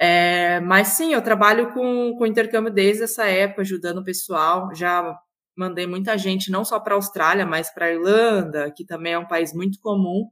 É, 0.03 0.61
mas 0.61 0.89
sim, 0.89 1.13
eu 1.13 1.21
trabalho 1.21 1.75
com, 1.75 2.17
com 2.17 2.25
intercâmbio 2.25 2.73
desde 2.73 3.03
essa 3.03 3.27
época, 3.27 3.61
ajudando 3.61 3.99
o 3.99 4.05
pessoal. 4.05 4.75
Já 4.75 5.15
mandei 5.55 5.87
muita 5.87 6.17
gente, 6.17 6.51
não 6.51 6.65
só 6.65 6.81
para 6.81 6.95
a 6.95 6.97
Austrália, 6.97 7.45
mas 7.45 7.71
para 7.71 7.87
a 7.87 7.93
Irlanda, 7.93 8.73
que 8.75 8.85
também 8.87 9.13
é 9.13 9.19
um 9.19 9.29
país 9.29 9.53
muito 9.53 9.79
comum 9.81 10.31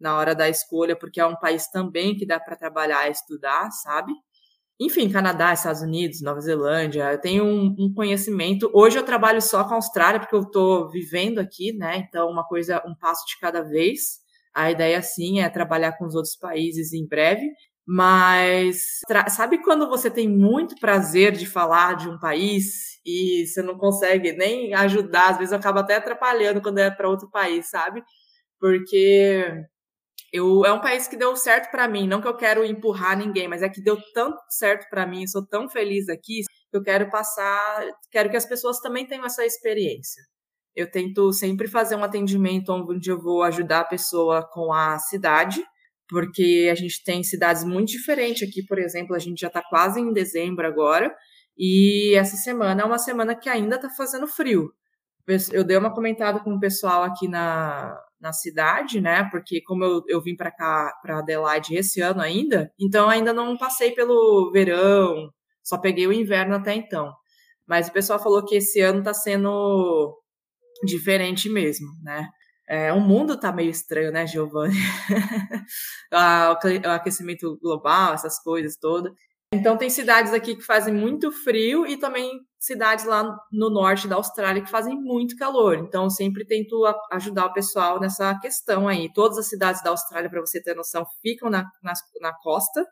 na 0.00 0.18
hora 0.18 0.34
da 0.34 0.48
escolha, 0.48 0.96
porque 0.96 1.20
é 1.20 1.26
um 1.26 1.36
país 1.36 1.68
também 1.70 2.16
que 2.16 2.26
dá 2.26 2.40
para 2.40 2.56
trabalhar 2.56 3.06
e 3.08 3.12
estudar, 3.12 3.70
sabe? 3.70 4.12
Enfim, 4.80 5.08
Canadá, 5.08 5.52
Estados 5.52 5.82
Unidos, 5.82 6.20
Nova 6.20 6.40
Zelândia, 6.40 7.12
eu 7.12 7.20
tenho 7.20 7.44
um, 7.44 7.74
um 7.78 7.94
conhecimento. 7.94 8.68
Hoje 8.74 8.98
eu 8.98 9.04
trabalho 9.04 9.40
só 9.40 9.62
com 9.62 9.74
a 9.74 9.76
Austrália, 9.76 10.18
porque 10.18 10.34
eu 10.34 10.42
estou 10.42 10.90
vivendo 10.90 11.38
aqui, 11.38 11.72
né? 11.72 11.98
Então, 12.08 12.28
uma 12.28 12.44
coisa, 12.44 12.82
um 12.84 12.94
passo 12.96 13.24
de 13.26 13.38
cada 13.40 13.62
vez. 13.62 14.18
A 14.52 14.70
ideia, 14.72 15.00
sim, 15.02 15.40
é 15.40 15.48
trabalhar 15.48 15.92
com 15.96 16.04
os 16.04 16.16
outros 16.16 16.36
países 16.36 16.92
em 16.92 17.06
breve. 17.06 17.48
Mas 17.86 19.00
sabe 19.30 19.62
quando 19.62 19.88
você 19.88 20.10
tem 20.10 20.28
muito 20.28 20.74
prazer 20.76 21.32
de 21.32 21.46
falar 21.46 21.96
de 21.96 22.08
um 22.08 22.18
país 22.18 22.98
e 23.04 23.46
você 23.46 23.62
não 23.62 23.76
consegue 23.76 24.32
nem 24.32 24.72
ajudar, 24.74 25.30
às 25.30 25.38
vezes 25.38 25.52
acaba 25.52 25.80
até 25.80 25.96
atrapalhando 25.96 26.62
quando 26.62 26.78
é 26.78 26.90
para 26.90 27.08
outro 27.08 27.30
país, 27.30 27.68
sabe? 27.68 28.02
Porque 28.58 29.64
eu, 30.32 30.64
é 30.64 30.72
um 30.72 30.80
país 30.80 31.06
que 31.06 31.16
deu 31.16 31.36
certo 31.36 31.70
para 31.70 31.86
mim, 31.88 32.08
não 32.08 32.20
que 32.20 32.28
eu 32.28 32.36
quero 32.36 32.64
empurrar 32.64 33.16
ninguém, 33.16 33.48
mas 33.48 33.62
é 33.62 33.68
que 33.68 33.82
deu 33.82 33.98
tanto 34.14 34.38
certo 34.48 34.88
para 34.90 35.06
mim, 35.06 35.22
eu 35.22 35.28
sou 35.28 35.46
tão 35.46 35.68
feliz 35.68 36.08
aqui, 36.08 36.42
que 36.70 36.76
eu 36.76 36.82
quero 36.82 37.10
passar, 37.10 37.86
quero 38.10 38.30
que 38.30 38.36
as 38.36 38.46
pessoas 38.46 38.80
também 38.80 39.06
tenham 39.06 39.24
essa 39.26 39.44
experiência. 39.44 40.22
Eu 40.74 40.90
tento 40.90 41.32
sempre 41.32 41.68
fazer 41.68 41.96
um 41.96 42.02
atendimento 42.02 42.72
onde 42.72 43.10
eu 43.10 43.20
vou 43.20 43.42
ajudar 43.44 43.80
a 43.80 43.84
pessoa 43.84 44.42
com 44.52 44.72
a 44.72 44.98
cidade, 44.98 45.64
porque 46.08 46.68
a 46.70 46.74
gente 46.74 47.02
tem 47.04 47.22
cidades 47.22 47.64
muito 47.64 47.88
diferentes 47.88 48.48
aqui, 48.48 48.64
por 48.66 48.78
exemplo, 48.78 49.14
a 49.14 49.18
gente 49.18 49.40
já 49.40 49.48
está 49.48 49.62
quase 49.62 50.00
em 50.00 50.12
dezembro 50.12 50.66
agora, 50.66 51.14
e 51.56 52.14
essa 52.14 52.36
semana 52.36 52.82
é 52.82 52.84
uma 52.84 52.98
semana 52.98 53.34
que 53.34 53.48
ainda 53.48 53.76
está 53.76 53.88
fazendo 53.90 54.26
frio. 54.26 54.72
Eu 55.52 55.64
dei 55.64 55.76
uma 55.76 55.94
comentada 55.94 56.40
com 56.40 56.54
o 56.54 56.60
pessoal 56.60 57.02
aqui 57.02 57.26
na, 57.28 57.96
na 58.20 58.32
cidade, 58.32 59.00
né? 59.00 59.28
Porque 59.30 59.62
como 59.62 59.84
eu, 59.84 60.02
eu 60.08 60.22
vim 60.22 60.36
para 60.36 60.50
cá, 60.50 60.92
para 61.02 61.18
Adelaide 61.18 61.74
esse 61.76 62.00
ano 62.00 62.20
ainda, 62.20 62.70
então 62.78 63.08
ainda 63.08 63.32
não 63.32 63.56
passei 63.56 63.92
pelo 63.92 64.50
verão, 64.52 65.30
só 65.62 65.78
peguei 65.78 66.06
o 66.06 66.12
inverno 66.12 66.56
até 66.56 66.74
então. 66.74 67.12
Mas 67.66 67.88
o 67.88 67.92
pessoal 67.92 68.18
falou 68.22 68.44
que 68.44 68.56
esse 68.56 68.80
ano 68.80 68.98
está 68.98 69.14
sendo 69.14 70.14
diferente 70.84 71.48
mesmo, 71.48 71.86
né? 72.02 72.28
É, 72.66 72.92
o 72.92 73.00
mundo 73.00 73.38
tá 73.38 73.52
meio 73.52 73.70
estranho, 73.70 74.10
né, 74.10 74.26
Giovanni? 74.26 74.74
o 76.12 76.88
aquecimento 76.90 77.58
global, 77.60 78.14
essas 78.14 78.38
coisas 78.42 78.76
todas. 78.76 79.12
Então, 79.54 79.76
tem 79.76 79.88
cidades 79.88 80.32
aqui 80.32 80.56
que 80.56 80.62
fazem 80.62 80.92
muito 80.92 81.30
frio 81.30 81.86
e 81.86 81.96
também 81.96 82.40
cidades 82.58 83.04
lá 83.04 83.38
no 83.52 83.70
norte 83.70 84.08
da 84.08 84.16
Austrália 84.16 84.62
que 84.62 84.70
fazem 84.70 84.96
muito 85.00 85.36
calor. 85.36 85.76
Então, 85.78 86.10
sempre 86.10 86.44
tento 86.44 86.82
ajudar 87.12 87.46
o 87.46 87.52
pessoal 87.52 88.00
nessa 88.00 88.36
questão 88.40 88.88
aí. 88.88 89.12
Todas 89.12 89.38
as 89.38 89.48
cidades 89.48 89.80
da 89.82 89.90
Austrália, 89.90 90.28
para 90.28 90.40
você 90.40 90.60
ter 90.60 90.74
noção, 90.74 91.06
ficam 91.22 91.48
na, 91.48 91.70
na, 91.82 91.92
na, 92.20 92.32
costa, 92.42 92.84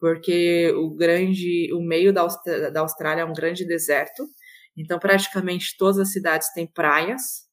porque 0.00 0.72
o 0.74 0.90
grande, 0.90 1.72
o 1.72 1.80
meio 1.80 2.12
da 2.12 2.26
da 2.72 2.80
Austrália 2.80 3.22
é 3.22 3.24
um 3.24 3.32
grande 3.32 3.64
deserto. 3.64 4.26
Então, 4.76 4.98
praticamente 4.98 5.76
todas 5.78 5.98
as 5.98 6.12
cidades 6.12 6.52
têm 6.52 6.66
praias. 6.66 7.49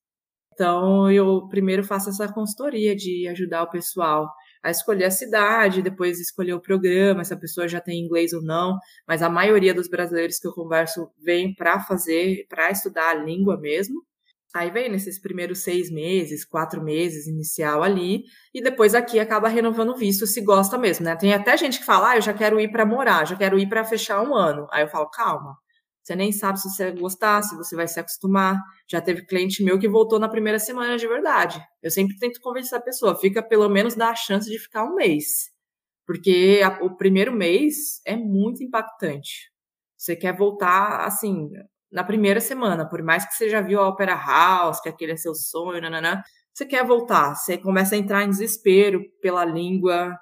Então, 0.57 1.11
eu 1.11 1.47
primeiro 1.49 1.83
faço 1.83 2.09
essa 2.09 2.27
consultoria 2.33 2.95
de 2.95 3.27
ajudar 3.27 3.61
o 3.61 3.69
pessoal 3.69 4.27
a 4.63 4.71
escolher 4.71 5.05
a 5.05 5.11
cidade, 5.11 5.83
depois 5.83 6.19
escolher 6.19 6.53
o 6.55 6.59
programa, 6.59 7.23
se 7.23 7.31
a 7.31 7.37
pessoa 7.37 7.67
já 7.67 7.79
tem 7.79 8.03
inglês 8.03 8.33
ou 8.33 8.41
não, 8.41 8.75
mas 9.07 9.21
a 9.21 9.29
maioria 9.29 9.71
dos 9.71 9.87
brasileiros 9.87 10.39
que 10.39 10.47
eu 10.47 10.53
converso 10.53 11.11
vem 11.23 11.53
para 11.53 11.79
fazer, 11.81 12.47
para 12.49 12.71
estudar 12.71 13.11
a 13.11 13.13
língua 13.13 13.55
mesmo. 13.55 14.01
Aí 14.55 14.71
vem 14.71 14.89
nesses 14.89 15.19
primeiros 15.21 15.59
seis 15.59 15.91
meses, 15.91 16.43
quatro 16.43 16.83
meses 16.83 17.27
inicial 17.27 17.83
ali, 17.83 18.23
e 18.51 18.59
depois 18.59 18.95
aqui 18.95 19.19
acaba 19.19 19.47
renovando 19.49 19.91
o 19.91 19.95
visto 19.95 20.25
se 20.25 20.41
gosta 20.41 20.75
mesmo, 20.75 21.05
né? 21.05 21.15
Tem 21.15 21.33
até 21.35 21.55
gente 21.55 21.77
que 21.77 21.85
fala, 21.85 22.11
ah, 22.11 22.17
eu 22.17 22.21
já 22.21 22.33
quero 22.33 22.59
ir 22.59 22.71
para 22.71 22.83
morar, 22.83 23.27
já 23.27 23.35
quero 23.35 23.59
ir 23.59 23.69
para 23.69 23.83
fechar 23.83 24.23
um 24.23 24.33
ano. 24.33 24.65
Aí 24.71 24.81
eu 24.83 24.87
falo, 24.87 25.07
calma, 25.11 25.55
você 26.07 26.15
nem 26.15 26.31
sabe 26.31 26.57
se 26.57 26.69
você 26.69 26.85
vai 26.85 27.01
gostar, 27.01 27.41
se 27.41 27.53
você 27.57 27.75
vai 27.75 27.85
se 27.85 27.99
acostumar. 27.99 28.57
Já 28.89 29.01
teve 29.01 29.25
cliente 29.25 29.61
meu 29.61 29.77
que 29.77 29.89
voltou 29.89 30.17
na 30.17 30.29
primeira 30.29 30.57
semana 30.57 30.97
de 30.97 31.05
verdade. 31.05 31.61
Eu 31.83 31.91
sempre 31.91 32.17
tento 32.17 32.39
convencer 32.39 32.77
a 32.77 32.81
pessoa, 32.81 33.19
fica 33.19 33.43
pelo 33.43 33.67
menos 33.67 33.93
dá 33.93 34.11
a 34.11 34.15
chance 34.15 34.49
de 34.49 34.57
ficar 34.57 34.85
um 34.85 34.95
mês. 34.95 35.51
Porque 36.05 36.61
a, 36.63 36.81
o 36.81 36.95
primeiro 36.95 37.33
mês 37.33 37.99
é 38.05 38.15
muito 38.15 38.63
impactante. 38.63 39.51
Você 39.97 40.15
quer 40.15 40.33
voltar, 40.33 41.05
assim, 41.05 41.49
na 41.91 42.05
primeira 42.05 42.39
semana, 42.39 42.87
por 42.87 43.03
mais 43.03 43.27
que 43.27 43.33
você 43.33 43.49
já 43.49 43.59
viu 43.59 43.81
a 43.81 43.89
Opera 43.89 44.15
House, 44.15 44.79
que 44.79 44.87
aquele 44.87 45.11
é 45.11 45.17
seu 45.17 45.35
sonho, 45.35 45.81
nananã, 45.81 46.23
você 46.53 46.65
quer 46.65 46.85
voltar, 46.85 47.35
você 47.35 47.57
começa 47.57 47.95
a 47.95 47.97
entrar 47.97 48.23
em 48.23 48.29
desespero 48.29 49.03
pela 49.21 49.43
língua, 49.43 50.17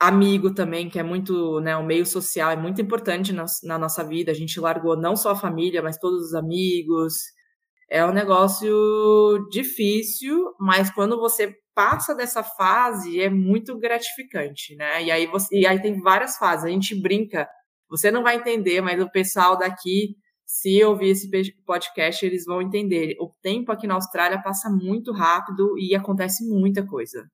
amigo 0.00 0.54
também, 0.54 0.88
que 0.88 0.98
é 0.98 1.02
muito, 1.02 1.60
né, 1.60 1.76
o 1.76 1.84
meio 1.84 2.06
social 2.06 2.50
é 2.50 2.56
muito 2.56 2.80
importante 2.80 3.32
na, 3.32 3.44
na, 3.64 3.78
nossa 3.78 4.04
vida. 4.04 4.30
A 4.30 4.34
gente 4.34 4.60
largou 4.60 4.96
não 4.96 5.16
só 5.16 5.30
a 5.32 5.36
família, 5.36 5.82
mas 5.82 5.98
todos 5.98 6.26
os 6.26 6.34
amigos. 6.34 7.14
É 7.90 8.04
um 8.04 8.12
negócio 8.12 9.48
difícil, 9.50 10.54
mas 10.60 10.90
quando 10.90 11.18
você 11.18 11.54
passa 11.74 12.14
dessa 12.14 12.42
fase 12.42 13.20
é 13.20 13.30
muito 13.30 13.78
gratificante, 13.78 14.76
né? 14.76 15.02
E 15.04 15.10
aí 15.10 15.26
você, 15.26 15.60
e 15.60 15.66
aí 15.66 15.80
tem 15.80 16.00
várias 16.00 16.36
fases. 16.36 16.64
A 16.66 16.68
gente 16.68 16.94
brinca. 17.00 17.48
Você 17.88 18.10
não 18.10 18.22
vai 18.22 18.36
entender, 18.36 18.80
mas 18.82 19.00
o 19.02 19.10
pessoal 19.10 19.56
daqui, 19.56 20.16
se 20.46 20.82
ouvir 20.84 21.10
esse 21.10 21.30
podcast, 21.64 22.24
eles 22.26 22.44
vão 22.44 22.60
entender. 22.60 23.16
O 23.20 23.32
tempo 23.42 23.72
aqui 23.72 23.86
na 23.86 23.94
Austrália 23.94 24.42
passa 24.42 24.68
muito 24.68 25.12
rápido 25.12 25.78
e 25.78 25.94
acontece 25.94 26.44
muita 26.46 26.86
coisa. 26.86 27.26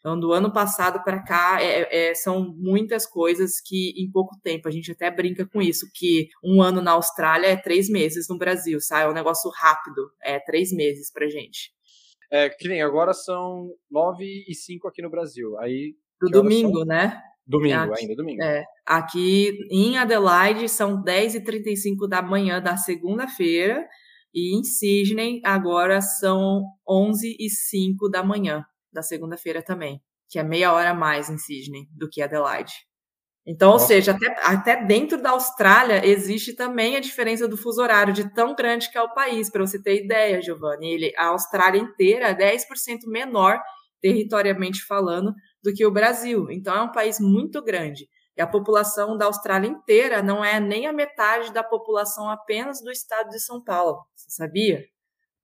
Então, 0.00 0.18
do 0.18 0.32
ano 0.32 0.50
passado 0.50 1.04
para 1.04 1.22
cá, 1.22 1.58
é, 1.60 2.10
é, 2.10 2.14
são 2.14 2.54
muitas 2.56 3.06
coisas 3.06 3.60
que 3.60 3.92
em 3.96 4.10
pouco 4.10 4.34
tempo, 4.42 4.66
a 4.66 4.70
gente 4.70 4.90
até 4.90 5.10
brinca 5.10 5.46
com 5.46 5.60
isso, 5.60 5.86
que 5.94 6.28
um 6.42 6.62
ano 6.62 6.80
na 6.80 6.92
Austrália 6.92 7.48
é 7.48 7.56
três 7.56 7.88
meses 7.88 8.26
no 8.28 8.38
Brasil, 8.38 8.80
sabe? 8.80 9.04
É 9.04 9.08
um 9.08 9.14
negócio 9.14 9.50
rápido, 9.50 10.10
é 10.22 10.40
três 10.40 10.72
meses 10.72 11.12
pra 11.12 11.28
gente. 11.28 11.70
É, 12.32 12.48
que 12.48 12.66
nem 12.66 12.80
agora 12.80 13.12
são 13.12 13.68
nove 13.90 14.44
e 14.48 14.54
cinco 14.54 14.88
aqui 14.88 15.02
no 15.02 15.10
Brasil. 15.10 15.58
Aí. 15.58 15.94
Do 16.18 16.30
domingo, 16.30 16.78
são? 16.78 16.86
né? 16.86 17.20
Domingo, 17.46 17.92
aqui, 17.92 18.02
ainda 18.02 18.14
domingo. 18.14 18.42
É, 18.42 18.64
aqui 18.86 19.58
em 19.70 19.98
Adelaide 19.98 20.68
são 20.68 21.02
10 21.02 21.34
e 21.34 21.40
35 21.42 22.06
da 22.06 22.22
manhã 22.22 22.62
da 22.62 22.76
segunda-feira 22.76 23.84
e 24.32 24.56
em 24.56 24.62
Sydney 24.62 25.40
agora 25.44 26.00
são 26.00 26.62
11 26.88 27.36
e 27.40 27.50
5 27.50 28.08
da 28.08 28.22
manhã 28.22 28.64
da 28.92 29.02
segunda-feira 29.02 29.62
também, 29.62 30.02
que 30.28 30.38
é 30.38 30.42
meia 30.42 30.72
hora 30.72 30.90
a 30.90 30.94
mais 30.94 31.28
em 31.28 31.38
Sydney 31.38 31.88
do 31.92 32.08
que 32.08 32.22
Adelaide. 32.22 32.72
Então, 33.46 33.72
Nossa. 33.72 33.84
ou 33.84 33.88
seja, 33.88 34.12
até, 34.12 34.26
até 34.44 34.84
dentro 34.84 35.20
da 35.20 35.30
Austrália 35.30 36.06
existe 36.06 36.54
também 36.54 36.96
a 36.96 37.00
diferença 37.00 37.48
do 37.48 37.56
fuso 37.56 37.80
horário 37.80 38.12
de 38.12 38.32
tão 38.32 38.54
grande 38.54 38.90
que 38.90 38.98
é 38.98 39.02
o 39.02 39.14
país. 39.14 39.50
Para 39.50 39.66
você 39.66 39.82
ter 39.82 40.04
ideia, 40.04 40.42
Giovanni, 40.42 40.92
ele, 40.92 41.12
a 41.16 41.28
Austrália 41.28 41.80
inteira 41.80 42.28
é 42.28 42.34
10% 42.34 43.06
menor, 43.06 43.58
territorialmente 44.00 44.84
falando, 44.84 45.32
do 45.62 45.72
que 45.72 45.84
o 45.86 45.90
Brasil. 45.90 46.50
Então, 46.50 46.74
é 46.76 46.82
um 46.82 46.92
país 46.92 47.18
muito 47.18 47.62
grande. 47.62 48.08
E 48.36 48.42
a 48.42 48.46
população 48.46 49.16
da 49.16 49.26
Austrália 49.26 49.68
inteira 49.68 50.22
não 50.22 50.44
é 50.44 50.60
nem 50.60 50.86
a 50.86 50.92
metade 50.92 51.52
da 51.52 51.64
população 51.64 52.28
apenas 52.30 52.80
do 52.80 52.90
estado 52.90 53.30
de 53.30 53.40
São 53.40 53.62
Paulo. 53.62 54.04
Você 54.14 54.30
sabia? 54.30 54.84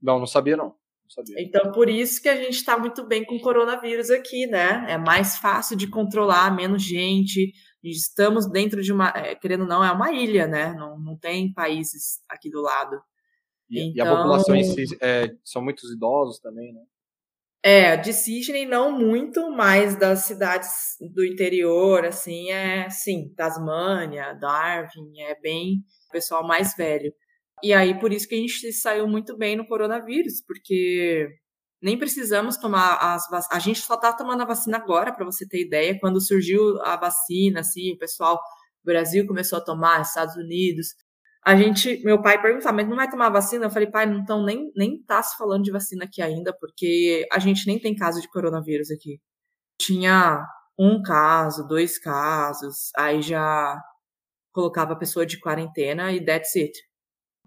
Não, 0.01 0.19
não 0.19 0.27
sabia 0.27 0.57
não. 0.57 0.75
Então, 1.39 1.73
por 1.73 1.89
isso 1.89 2.21
que 2.21 2.29
a 2.29 2.37
gente 2.37 2.55
está 2.55 2.79
muito 2.79 3.07
bem 3.07 3.25
com 3.25 3.37
o 3.37 3.41
coronavírus 3.41 4.11
aqui, 4.11 4.47
né? 4.47 4.87
É 4.89 4.99
mais 4.99 5.37
fácil 5.39 5.77
de 5.77 5.89
controlar, 5.89 6.55
menos 6.55 6.83
gente. 6.83 7.53
Estamos 7.83 8.51
dentro 8.51 8.83
de 8.83 8.93
uma, 8.93 9.09
é, 9.11 9.35
querendo 9.35 9.63
ou 9.63 9.67
não, 9.67 9.85
é 9.85 9.93
uma 9.93 10.13
ilha, 10.13 10.47
né? 10.47 10.75
Não, 10.75 10.99
não 10.99 11.17
tem 11.17 11.53
países 11.53 12.21
aqui 12.29 12.51
do 12.51 12.61
lado. 12.61 12.97
E, 13.71 13.81
então, 13.81 13.95
e 13.97 14.01
a 14.01 14.05
então 14.05 14.17
população 14.17 14.57
em 14.57 14.65
si 14.65 14.85
é, 15.01 15.29
são 15.45 15.63
muitos 15.63 15.91
idosos 15.93 16.41
também, 16.41 16.73
né? 16.73 16.81
É, 17.63 17.97
de 17.97 18.13
Sydney 18.13 18.65
não 18.65 18.93
muito, 18.93 19.51
mas 19.51 19.97
das 19.99 20.21
cidades 20.21 20.71
do 21.13 21.25
interior, 21.25 22.05
assim, 22.05 22.51
é, 22.53 22.89
sim, 22.89 23.33
Tasmânia, 23.35 24.35
Darwin, 24.35 25.21
é 25.21 25.35
bem 25.41 25.83
pessoal 26.13 26.47
mais 26.47 26.77
velho. 26.77 27.13
E 27.63 27.73
aí, 27.73 27.99
por 27.99 28.13
isso 28.13 28.29
que 28.29 28.35
a 28.35 28.39
gente 28.39 28.73
saiu 28.73 29.09
muito 29.09 29.37
bem 29.37 29.57
no 29.57 29.67
coronavírus, 29.67 30.43
porque 30.47 31.29
nem 31.83 31.99
precisamos 31.99 32.57
tomar 32.57 32.97
as 32.97 33.29
vacinas. 33.31 33.49
A 33.51 33.59
gente 33.59 33.81
só 33.81 33.95
está 33.95 34.13
tomando 34.13 34.43
a 34.43 34.47
vacina 34.47 34.77
agora, 34.79 35.13
para 35.13 35.25
você 35.25 35.47
ter 35.49 35.61
ideia. 35.61 35.99
Quando 36.01 36.21
surgiu 36.21 36.81
a 36.83 36.97
vacina, 36.97 37.61
assim, 37.61 37.93
o 37.93 37.99
pessoal 37.99 38.37
do 38.37 38.87
Brasil 38.87 39.27
começou 39.27 39.59
a 39.59 39.65
tomar, 39.65 40.03
Estados 40.03 40.37
Unidos. 40.37 40.89
A 41.45 41.55
gente, 41.57 42.03
meu 42.05 42.21
pai 42.21 42.41
perguntava, 42.43 42.75
mas 42.75 42.89
não 42.89 42.97
vai 42.97 43.09
tomar 43.09 43.31
vacina? 43.31 43.67
Eu 43.67 43.71
falei, 43.71 43.91
pai, 43.91 44.05
não 44.07 44.21
estão 44.21 44.45
nem, 44.45 44.73
nem 44.77 45.03
tá 45.05 45.23
se 45.23 45.37
falando 45.37 45.65
de 45.65 45.71
vacina 45.71 46.05
aqui 46.05 46.21
ainda, 46.21 46.53
porque 46.59 47.27
a 47.33 47.39
gente 47.39 47.67
nem 47.67 47.79
tem 47.79 47.95
caso 47.95 48.21
de 48.21 48.29
coronavírus 48.29 48.91
aqui. 48.91 49.21
Tinha 49.81 50.45
um 50.79 51.03
caso, 51.03 51.67
dois 51.69 51.99
casos, 51.99 52.91
aí 52.97 53.23
já 53.23 53.81
colocava 54.53 54.95
a 54.95 54.97
pessoa 54.97 55.25
de 55.27 55.39
quarentena 55.39 56.13
e 56.13 56.25
that's 56.25 56.57
it. 56.57 56.73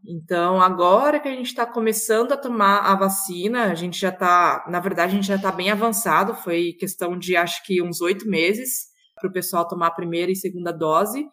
Então, 0.08 0.62
agora 0.62 1.20
que 1.20 1.28
a 1.28 1.36
gente 1.36 1.48
está 1.48 1.66
começando 1.66 2.32
a 2.32 2.38
tomar 2.38 2.80
a 2.80 2.96
vacina, 2.96 3.66
a 3.66 3.76
gente 3.76 4.00
já 4.00 4.10
está, 4.10 4.66
na 4.70 4.80
verdade, 4.80 5.12
a 5.12 5.16
gente 5.16 5.28
já 5.28 5.36
está 5.36 5.52
bem 5.52 5.70
avançado, 5.70 6.34
foi 6.36 6.74
questão 6.74 7.18
de 7.18 7.36
acho 7.36 7.64
que 7.66 7.82
uns 7.82 8.02
oito 8.02 8.28
meses 8.28 8.90
para 9.20 9.30
o 9.30 9.34
pessoal 9.34 9.68
tomar 9.68 9.88
a 9.88 9.94
primeira 9.94 10.32
e 10.32 10.36
segunda 10.36 10.72
dose, 10.72 11.26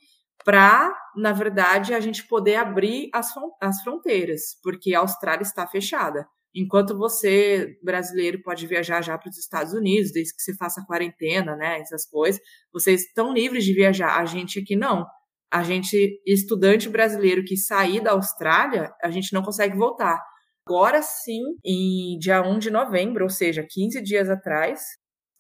para, 0.44 0.92
na 1.16 1.32
verdade, 1.32 1.94
a 1.94 2.00
gente 2.00 2.26
poder 2.26 2.56
abrir 2.56 3.08
as, 3.12 3.32
as 3.60 3.80
fronteiras, 3.82 4.58
porque 4.62 4.94
a 4.94 5.00
Austrália 5.00 5.42
está 5.42 5.66
fechada. 5.66 6.26
Enquanto 6.54 6.96
você, 6.96 7.76
brasileiro, 7.82 8.42
pode 8.42 8.66
viajar 8.66 9.02
já 9.02 9.16
para 9.18 9.28
os 9.28 9.36
Estados 9.36 9.72
Unidos, 9.74 10.10
desde 10.12 10.34
que 10.34 10.42
você 10.42 10.56
faça 10.56 10.84
quarentena, 10.86 11.54
né, 11.54 11.78
essas 11.80 12.06
coisas, 12.08 12.40
vocês 12.72 13.02
estão 13.02 13.32
livres 13.32 13.64
de 13.64 13.74
viajar. 13.74 14.18
A 14.18 14.24
gente 14.24 14.58
aqui 14.58 14.74
não 14.74 15.06
a 15.52 15.62
gente, 15.62 16.20
estudante 16.26 16.88
brasileiro 16.88 17.44
que 17.44 17.56
sair 17.56 18.00
da 18.00 18.12
Austrália, 18.12 18.92
a 19.02 19.10
gente 19.10 19.32
não 19.32 19.42
consegue 19.42 19.76
voltar. 19.76 20.20
Agora 20.66 21.00
sim, 21.02 21.42
em 21.64 22.18
dia 22.18 22.42
1 22.42 22.58
de 22.58 22.70
novembro, 22.70 23.24
ou 23.24 23.30
seja, 23.30 23.64
15 23.68 24.02
dias 24.02 24.28
atrás, 24.28 24.82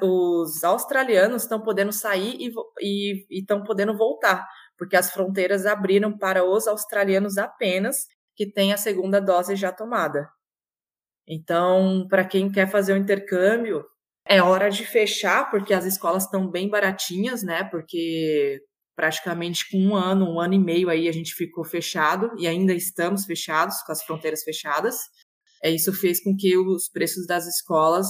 os 0.00 0.62
australianos 0.62 1.42
estão 1.42 1.60
podendo 1.60 1.92
sair 1.92 2.36
e 2.80 3.26
estão 3.30 3.64
podendo 3.64 3.96
voltar, 3.96 4.46
porque 4.78 4.96
as 4.96 5.10
fronteiras 5.10 5.66
abriram 5.66 6.16
para 6.16 6.44
os 6.44 6.68
australianos 6.68 7.38
apenas 7.38 8.06
que 8.36 8.50
têm 8.50 8.72
a 8.72 8.76
segunda 8.76 9.20
dose 9.20 9.56
já 9.56 9.72
tomada. 9.72 10.28
Então, 11.26 12.06
para 12.08 12.24
quem 12.24 12.52
quer 12.52 12.70
fazer 12.70 12.92
o 12.92 12.96
intercâmbio, 12.96 13.84
é 14.28 14.40
hora 14.40 14.70
de 14.70 14.84
fechar, 14.86 15.50
porque 15.50 15.74
as 15.74 15.84
escolas 15.84 16.24
estão 16.24 16.48
bem 16.48 16.68
baratinhas, 16.68 17.42
né? 17.42 17.64
Porque 17.64 18.60
praticamente 18.96 19.70
com 19.70 19.78
um 19.78 19.94
ano, 19.94 20.32
um 20.32 20.40
ano 20.40 20.54
e 20.54 20.58
meio 20.58 20.88
aí 20.88 21.06
a 21.06 21.12
gente 21.12 21.34
ficou 21.34 21.62
fechado 21.64 22.32
e 22.38 22.48
ainda 22.48 22.72
estamos 22.72 23.26
fechados, 23.26 23.82
com 23.82 23.92
as 23.92 24.02
fronteiras 24.02 24.42
fechadas. 24.42 24.96
É, 25.62 25.70
isso 25.70 25.92
fez 25.92 26.22
com 26.22 26.34
que 26.34 26.56
os 26.56 26.88
preços 26.88 27.26
das 27.26 27.46
escolas 27.46 28.08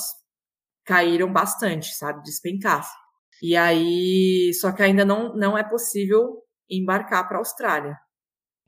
caíram 0.84 1.30
bastante, 1.32 1.92
sabe, 1.94 2.22
despencassem. 2.22 2.96
E 3.42 3.56
aí, 3.56 4.54
só 4.54 4.72
que 4.72 4.82
ainda 4.82 5.04
não, 5.04 5.34
não 5.34 5.58
é 5.58 5.64
possível 5.64 6.42
embarcar 6.70 7.28
para 7.28 7.36
a 7.36 7.40
Austrália, 7.40 7.96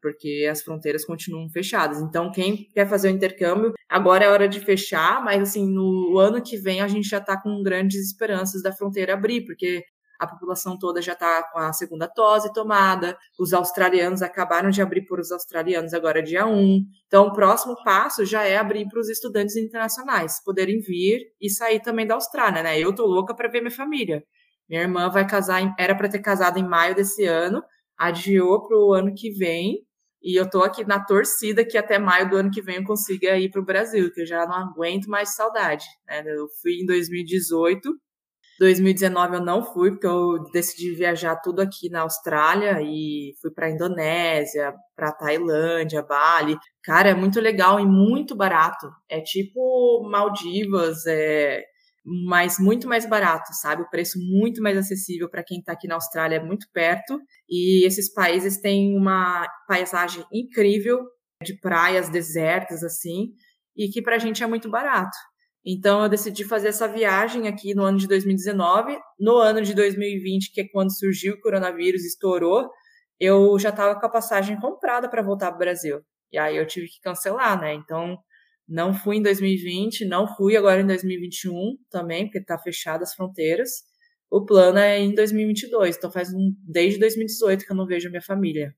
porque 0.02 0.46
as 0.50 0.62
fronteiras 0.62 1.04
continuam 1.04 1.48
fechadas. 1.48 2.00
Então, 2.00 2.31
quem 2.31 2.68
quer 2.74 2.88
fazer 2.88 3.09
o 3.09 3.12
intercâmbio, 3.14 3.72
agora 3.88 4.24
é 4.24 4.28
hora 4.28 4.48
de 4.48 4.61
fechar, 4.61 5.24
mas 5.24 5.40
assim, 5.40 5.66
no 5.66 6.18
ano 6.18 6.42
que 6.42 6.57
vem 6.57 6.81
a 6.81 6.88
gente 6.88 7.09
já 7.09 7.18
está 7.18 7.40
com 7.40 7.62
grandes 7.62 8.04
esperanças 8.07 8.62
da 8.62 8.72
fronteira 8.72 9.14
abrir, 9.14 9.44
porque 9.44 9.85
a 10.18 10.26
população 10.26 10.78
toda 10.78 11.00
já 11.00 11.12
está 11.12 11.42
com 11.44 11.59
a 11.59 11.72
segunda 11.72 12.11
dose 12.14 12.52
tomada, 12.52 13.16
os 13.38 13.52
australianos 13.52 14.20
acabaram 14.20 14.70
de 14.70 14.83
abrir 14.83 15.02
por 15.02 15.20
os 15.20 15.31
australianos 15.31 15.94
agora 15.94 16.22
dia 16.22 16.46
1. 16.46 16.85
Então, 17.07 17.26
o 17.26 17.33
próximo 17.33 17.76
passo 17.85 18.24
já 18.24 18.42
é 18.44 18.57
abrir 18.57 18.88
para 18.88 18.98
os 18.98 19.09
estudantes 19.09 19.57
internacionais 19.57 20.42
poderem 20.44 20.81
vir 20.81 21.20
e 21.40 21.48
sair 21.48 21.81
também 21.81 22.07
da 22.07 22.14
Austrália, 22.14 22.62
né? 22.62 22.78
Eu 22.78 22.94
tô 22.94 23.07
louca 23.07 23.35
para 23.35 23.48
ver 23.48 23.61
minha 23.61 23.70
família. 23.70 24.24
Minha 24.68 24.83
irmã 24.83 25.09
vai 25.09 25.26
casar, 25.26 25.62
em, 25.62 25.72
era 25.78 25.94
para 25.94 26.09
ter 26.09 26.18
casado 26.18 26.59
em 26.59 26.68
maio 26.68 26.94
desse 26.94 27.24
ano, 27.24 27.62
adiou 27.96 28.66
para 28.66 28.76
o 28.76 28.92
ano 28.92 29.14
que 29.14 29.31
vem, 29.31 29.87
e 30.22 30.38
eu 30.38 30.48
tô 30.50 30.62
aqui 30.62 30.85
na 30.85 31.04
torcida 31.04 31.64
que 31.64 31.78
até 31.78 31.98
maio 31.98 32.28
do 32.28 32.37
ano 32.37 32.50
que 32.50 32.61
vem 32.61 32.76
eu 32.76 32.85
consiga 32.85 33.38
ir 33.38 33.50
para 33.50 33.61
o 33.61 33.64
Brasil, 33.64 34.12
que 34.12 34.22
eu 34.22 34.26
já 34.26 34.44
não 34.46 34.54
aguento 34.54 35.07
mais 35.07 35.35
saudade. 35.35 35.87
Né? 36.07 36.22
Eu 36.26 36.48
fui 36.61 36.72
em 36.83 36.87
2018 36.87 37.96
2019 38.59 39.37
eu 39.37 39.44
não 39.44 39.62
fui, 39.62 39.92
porque 39.92 40.07
eu 40.07 40.42
decidi 40.53 40.94
viajar 40.94 41.37
tudo 41.37 41.61
aqui 41.61 41.88
na 41.88 42.01
Austrália 42.01 42.79
e 42.83 43.33
fui 43.40 43.51
para 43.53 43.71
Indonésia, 43.71 44.75
para 44.97 45.12
Tailândia, 45.12 46.03
Bali. 46.03 46.57
Cara, 46.83 47.11
é 47.11 47.14
muito 47.14 47.40
legal 47.40 47.79
e 47.79 47.87
muito 47.87 48.35
barato. 48.35 48.88
É 49.09 49.21
tipo 49.21 50.09
Maldivas, 50.11 51.07
é 51.07 51.62
mas 52.31 52.59
muito 52.59 52.88
mais 52.88 53.07
barato, 53.07 53.53
sabe? 53.53 53.83
O 53.83 53.90
preço 53.90 54.18
muito 54.18 54.62
mais 54.62 54.79
acessível 54.79 55.29
para 55.29 55.44
quem 55.44 55.59
está 55.59 55.73
aqui 55.73 55.87
na 55.87 55.97
Austrália, 55.97 56.37
é 56.37 56.42
muito 56.42 56.66
perto. 56.73 57.21
E 57.49 57.87
esses 57.87 58.12
países 58.12 58.61
têm 58.61 58.97
uma 58.97 59.47
paisagem 59.66 60.25
incrível 60.33 61.01
de 61.42 61.59
praias 61.61 62.09
desertas 62.09 62.83
assim, 62.83 63.33
e 63.77 63.88
que 63.88 64.03
para 64.03 64.16
a 64.16 64.18
gente 64.18 64.42
é 64.42 64.47
muito 64.47 64.71
barato. 64.71 65.16
Então 65.64 66.03
eu 66.03 66.09
decidi 66.09 66.44
fazer 66.44 66.68
essa 66.68 66.88
viagem 66.88 67.49
aqui 67.49 67.75
no 67.75 67.83
ano 67.85 67.99
de 67.99 68.07
2019. 68.07 68.99
No 69.18 69.37
ano 69.37 69.62
de 69.62 69.75
2020, 69.75 70.53
que 70.53 70.62
é 70.62 70.68
quando 70.68 70.97
surgiu 70.97 71.35
o 71.35 71.40
coronavírus, 71.40 72.05
estourou, 72.05 72.68
eu 73.21 73.59
já 73.59 73.71
estava 73.71 73.99
com 73.99 74.07
a 74.07 74.11
passagem 74.11 74.59
comprada 74.61 75.09
para 75.09 75.23
voltar 75.23 75.49
para 75.49 75.57
o 75.57 75.59
Brasil. 75.59 76.01
E 76.33 76.38
aí 76.38 76.57
eu 76.57 76.66
tive 76.66 76.88
que 76.88 77.01
cancelar, 77.01 77.61
né? 77.61 77.75
Então, 77.75 78.18
não 78.68 78.94
fui 78.94 79.16
em 79.16 79.23
2020, 79.23 80.05
não 80.07 80.29
fui 80.37 80.57
agora 80.57 80.81
em 80.83 80.87
2021 80.87 81.77
também, 81.90 82.27
porque 82.27 82.44
tá 82.44 82.59
fechado 82.59 83.03
as 83.03 83.14
fronteiras. 83.14 83.71
O 84.31 84.44
plano 84.44 84.79
é 84.79 84.99
em 84.99 85.14
2022, 85.14 85.97
então 85.97 86.11
faz 86.12 86.33
um, 86.35 86.55
desde 86.62 87.01
2018 87.01 87.64
que 87.64 87.73
eu 87.73 87.77
não 87.77 87.87
vejo 87.87 88.09
a 88.09 88.11
minha 88.11 88.23
família. 88.23 88.75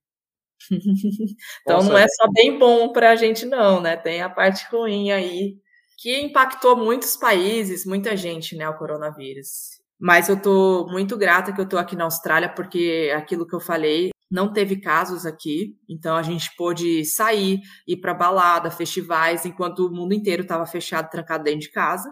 então 1.63 1.79
Nossa. 1.79 1.89
não 1.89 1.99
é 1.99 2.07
só 2.09 2.31
bem 2.33 2.59
bom 2.59 2.93
para 2.93 3.11
a 3.11 3.17
gente 3.17 3.45
não, 3.47 3.81
né? 3.83 3.97
Tem 3.97 4.23
a 4.23 4.31
parte 4.31 4.65
ruim 4.71 5.11
aí 5.11 5.57
que 6.01 6.19
impactou 6.19 6.75
muitos 6.77 7.15
países, 7.15 7.85
muita 7.85 8.17
gente, 8.17 8.57
né, 8.57 8.67
o 8.67 8.79
coronavírus. 8.79 9.79
Mas 10.01 10.31
eu 10.31 10.41
tô 10.41 10.87
muito 10.91 11.15
grata 11.15 11.53
que 11.53 11.61
eu 11.61 11.69
tô 11.69 11.77
aqui 11.77 11.95
na 11.95 12.05
Austrália, 12.05 12.49
porque 12.49 13.13
aquilo 13.15 13.47
que 13.47 13.55
eu 13.55 13.61
falei, 13.61 14.11
não 14.31 14.51
teve 14.51 14.81
casos 14.81 15.27
aqui, 15.27 15.77
então 15.87 16.17
a 16.17 16.23
gente 16.23 16.57
pôde 16.57 17.05
sair, 17.05 17.61
ir 17.87 17.99
para 17.99 18.15
balada, 18.15 18.71
festivais, 18.71 19.45
enquanto 19.45 19.87
o 19.87 19.95
mundo 19.95 20.15
inteiro 20.15 20.41
estava 20.43 20.65
fechado, 20.65 21.11
trancado 21.11 21.45
dentro 21.45 21.61
de 21.61 21.71
casa. 21.71 22.11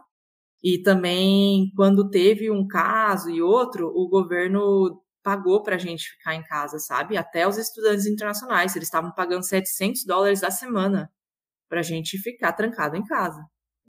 E 0.62 0.82
também, 0.82 1.72
quando 1.74 2.10
teve 2.10 2.50
um 2.50 2.66
caso 2.68 3.30
e 3.30 3.40
outro, 3.40 3.88
o 3.88 4.06
governo 4.08 5.02
pagou 5.22 5.62
para 5.62 5.76
a 5.76 5.78
gente 5.78 6.10
ficar 6.10 6.34
em 6.34 6.42
casa, 6.42 6.78
sabe? 6.78 7.16
Até 7.16 7.48
os 7.48 7.56
estudantes 7.56 8.04
internacionais, 8.04 8.76
eles 8.76 8.88
estavam 8.88 9.12
pagando 9.12 9.44
700 9.44 10.04
dólares 10.04 10.42
a 10.44 10.50
semana 10.50 11.10
para 11.70 11.80
a 11.80 11.82
gente 11.82 12.18
ficar 12.18 12.52
trancado 12.52 12.94
em 12.96 13.04
casa. 13.04 13.42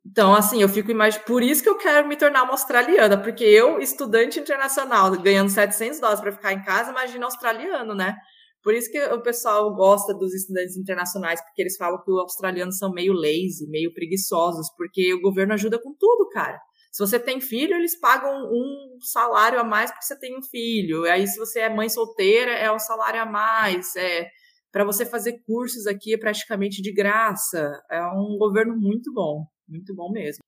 Então, 0.05 0.33
assim, 0.33 0.61
eu 0.61 0.69
fico 0.69 0.91
imaginando. 0.91 1.25
Por 1.25 1.43
isso 1.43 1.61
que 1.61 1.69
eu 1.69 1.77
quero 1.77 2.07
me 2.07 2.17
tornar 2.17 2.43
uma 2.43 2.53
australiana, 2.53 3.17
porque 3.17 3.43
eu, 3.43 3.79
estudante 3.79 4.39
internacional, 4.39 5.11
ganhando 5.21 5.49
700 5.49 5.99
dólares 5.99 6.21
para 6.21 6.31
ficar 6.31 6.53
em 6.53 6.63
casa, 6.63 6.91
imagina 6.91 7.25
australiano, 7.25 7.93
né? 7.93 8.15
Por 8.63 8.73
isso 8.73 8.91
que 8.91 8.99
o 8.99 9.21
pessoal 9.21 9.73
gosta 9.73 10.13
dos 10.13 10.33
estudantes 10.33 10.75
internacionais, 10.75 11.41
porque 11.41 11.61
eles 11.61 11.77
falam 11.77 12.01
que 12.03 12.11
os 12.11 12.19
australianos 12.19 12.77
são 12.77 12.91
meio 12.91 13.13
lazy, 13.13 13.67
meio 13.69 13.93
preguiçosos, 13.93 14.69
porque 14.75 15.13
o 15.13 15.21
governo 15.21 15.53
ajuda 15.53 15.79
com 15.81 15.93
tudo, 15.97 16.27
cara. 16.29 16.59
Se 16.91 16.99
você 16.99 17.19
tem 17.19 17.39
filho, 17.39 17.75
eles 17.75 17.97
pagam 17.99 18.31
um 18.51 18.97
salário 19.01 19.59
a 19.59 19.63
mais 19.63 19.91
porque 19.91 20.05
você 20.05 20.19
tem 20.19 20.37
um 20.37 20.41
filho. 20.41 21.03
Aí, 21.05 21.27
se 21.27 21.37
você 21.37 21.59
é 21.59 21.69
mãe 21.69 21.87
solteira, 21.87 22.51
é 22.51 22.71
um 22.71 22.79
salário 22.79 23.21
a 23.21 23.25
mais. 23.25 23.95
É 23.95 24.27
para 24.71 24.83
você 24.83 25.05
fazer 25.05 25.39
cursos 25.45 25.87
aqui 25.87 26.13
é 26.13 26.17
praticamente 26.17 26.81
de 26.81 26.91
graça. 26.91 27.81
É 27.89 28.05
um 28.07 28.37
governo 28.37 28.75
muito 28.77 29.13
bom. 29.13 29.45
Muito 29.69 29.93
bom 29.93 30.11
mesmo. 30.11 30.39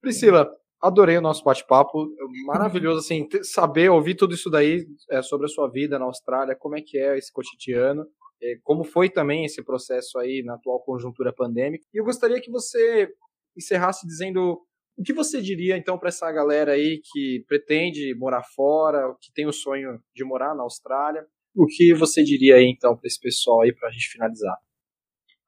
Priscila, 0.00 0.50
adorei 0.80 1.18
o 1.18 1.22
nosso 1.22 1.42
bate-papo. 1.44 2.08
Maravilhoso, 2.46 3.00
assim, 3.00 3.28
saber, 3.42 3.88
ouvir 3.90 4.14
tudo 4.14 4.34
isso 4.34 4.48
daí 4.48 4.86
é, 5.10 5.20
sobre 5.22 5.46
a 5.46 5.48
sua 5.48 5.68
vida 5.68 5.98
na 5.98 6.04
Austrália, 6.04 6.56
como 6.56 6.76
é 6.76 6.80
que 6.80 6.96
é 6.98 7.18
esse 7.18 7.32
cotidiano, 7.32 8.06
é, 8.42 8.56
como 8.62 8.84
foi 8.84 9.10
também 9.10 9.44
esse 9.44 9.62
processo 9.62 10.18
aí 10.18 10.42
na 10.44 10.54
atual 10.54 10.82
conjuntura 10.82 11.32
pandêmica. 11.32 11.84
E 11.92 11.98
eu 11.98 12.04
gostaria 12.04 12.40
que 12.40 12.50
você 12.50 13.08
encerrasse 13.56 14.06
dizendo 14.06 14.60
o 14.96 15.02
que 15.02 15.12
você 15.12 15.40
diria, 15.40 15.76
então, 15.76 15.98
para 15.98 16.08
essa 16.08 16.30
galera 16.30 16.72
aí 16.72 17.00
que 17.02 17.44
pretende 17.48 18.14
morar 18.16 18.42
fora, 18.54 19.14
que 19.20 19.32
tem 19.32 19.46
o 19.46 19.52
sonho 19.52 19.98
de 20.14 20.24
morar 20.24 20.54
na 20.54 20.62
Austrália? 20.62 21.24
O 21.54 21.66
que 21.66 21.94
você 21.94 22.22
diria 22.22 22.56
aí, 22.56 22.66
então, 22.66 22.96
para 22.96 23.06
esse 23.06 23.18
pessoal 23.18 23.62
aí, 23.62 23.74
para 23.74 23.88
a 23.88 23.92
gente 23.92 24.08
finalizar? 24.08 24.56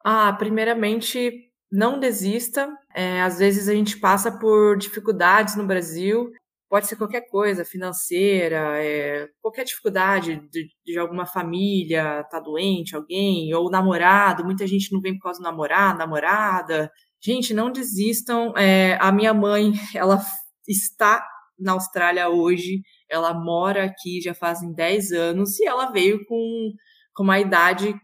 Ah, 0.02 0.32
primeiramente, 0.32 1.50
não 1.70 1.98
desista. 1.98 2.68
É, 2.94 3.22
às 3.22 3.38
vezes 3.38 3.68
a 3.68 3.74
gente 3.74 3.98
passa 3.98 4.30
por 4.30 4.78
dificuldades 4.78 5.56
no 5.56 5.66
Brasil, 5.66 6.30
pode 6.68 6.86
ser 6.86 6.96
qualquer 6.96 7.22
coisa, 7.28 7.64
financeira, 7.64 8.82
é, 8.82 9.28
qualquer 9.42 9.64
dificuldade 9.64 10.40
de, 10.50 10.68
de, 10.84 10.98
alguma 10.98 11.26
família 11.26 12.24
tá 12.30 12.40
doente, 12.40 12.96
alguém, 12.96 13.52
ou 13.54 13.70
namorado, 13.70 14.44
muita 14.44 14.66
gente 14.66 14.92
não 14.92 15.00
vem 15.00 15.14
por 15.14 15.24
causa 15.24 15.40
do 15.40 15.44
namorado, 15.44 15.98
namorada. 15.98 16.90
Gente, 17.22 17.54
não 17.54 17.70
desistam. 17.70 18.52
É, 18.56 18.98
a 19.00 19.10
minha 19.12 19.34
mãe, 19.34 19.72
ela 19.94 20.20
está 20.68 21.24
na 21.58 21.72
Austrália 21.72 22.28
hoje, 22.28 22.82
ela 23.08 23.32
mora 23.32 23.84
aqui 23.84 24.20
já 24.20 24.34
fazem 24.34 24.72
10 24.74 25.12
anos 25.12 25.58
e 25.60 25.66
ela 25.66 25.90
veio 25.90 26.24
com, 26.26 26.72
com 27.14 27.22
uma 27.22 27.38
idade 27.38 27.94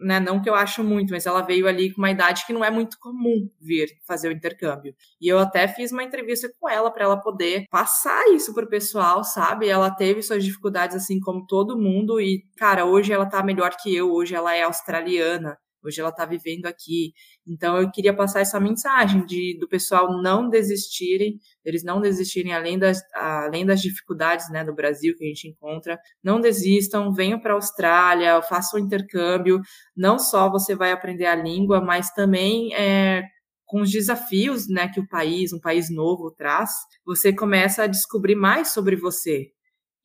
né, 0.00 0.20
não 0.20 0.40
que 0.40 0.48
eu 0.48 0.54
acho 0.54 0.84
muito, 0.84 1.10
mas 1.10 1.26
ela 1.26 1.42
veio 1.42 1.66
ali 1.66 1.92
com 1.92 2.00
uma 2.00 2.10
idade 2.10 2.46
que 2.46 2.52
não 2.52 2.64
é 2.64 2.70
muito 2.70 2.98
comum 2.98 3.50
vir 3.60 3.88
fazer 4.06 4.28
o 4.28 4.32
intercâmbio. 4.32 4.94
E 5.20 5.28
eu 5.28 5.38
até 5.38 5.66
fiz 5.66 5.92
uma 5.92 6.04
entrevista 6.04 6.48
com 6.60 6.68
ela 6.68 6.90
para 6.90 7.04
ela 7.04 7.20
poder 7.20 7.66
passar 7.70 8.28
isso 8.28 8.54
pro 8.54 8.68
pessoal, 8.68 9.24
sabe? 9.24 9.68
Ela 9.68 9.90
teve 9.90 10.22
suas 10.22 10.44
dificuldades 10.44 10.96
assim 10.96 11.20
como 11.20 11.46
todo 11.46 11.78
mundo 11.78 12.20
e, 12.20 12.44
cara, 12.56 12.84
hoje 12.84 13.12
ela 13.12 13.26
tá 13.26 13.42
melhor 13.42 13.74
que 13.76 13.94
eu, 13.94 14.12
hoje 14.12 14.34
ela 14.34 14.54
é 14.54 14.62
australiana. 14.62 15.58
Hoje 15.84 16.00
ela 16.00 16.10
está 16.10 16.26
vivendo 16.26 16.66
aqui. 16.66 17.12
Então 17.48 17.80
eu 17.80 17.90
queria 17.90 18.14
passar 18.14 18.40
essa 18.40 18.60
mensagem 18.60 19.24
de 19.24 19.56
do 19.58 19.66
pessoal 19.66 20.20
não 20.20 20.48
desistirem, 20.50 21.40
eles 21.64 21.82
não 21.82 22.00
desistirem 22.00 22.52
além 22.52 22.78
das, 22.78 23.00
além 23.14 23.64
das 23.64 23.80
dificuldades 23.80 24.50
né, 24.50 24.62
do 24.64 24.74
Brasil 24.74 25.14
que 25.16 25.24
a 25.24 25.28
gente 25.28 25.48
encontra. 25.48 25.98
Não 26.22 26.40
desistam, 26.40 27.12
venham 27.12 27.40
para 27.40 27.52
a 27.52 27.56
Austrália, 27.56 28.42
façam 28.42 28.78
o 28.78 28.84
intercâmbio. 28.84 29.60
Não 29.96 30.18
só 30.18 30.50
você 30.50 30.76
vai 30.76 30.92
aprender 30.92 31.26
a 31.26 31.34
língua, 31.34 31.80
mas 31.80 32.12
também 32.12 32.74
é, 32.74 33.22
com 33.64 33.80
os 33.80 33.90
desafios 33.90 34.68
né, 34.68 34.88
que 34.88 35.00
o 35.00 35.08
país, 35.08 35.52
um 35.52 35.60
país 35.60 35.90
novo, 35.90 36.30
traz, 36.30 36.70
você 37.04 37.32
começa 37.32 37.84
a 37.84 37.86
descobrir 37.86 38.34
mais 38.34 38.72
sobre 38.72 38.96
você 38.96 39.46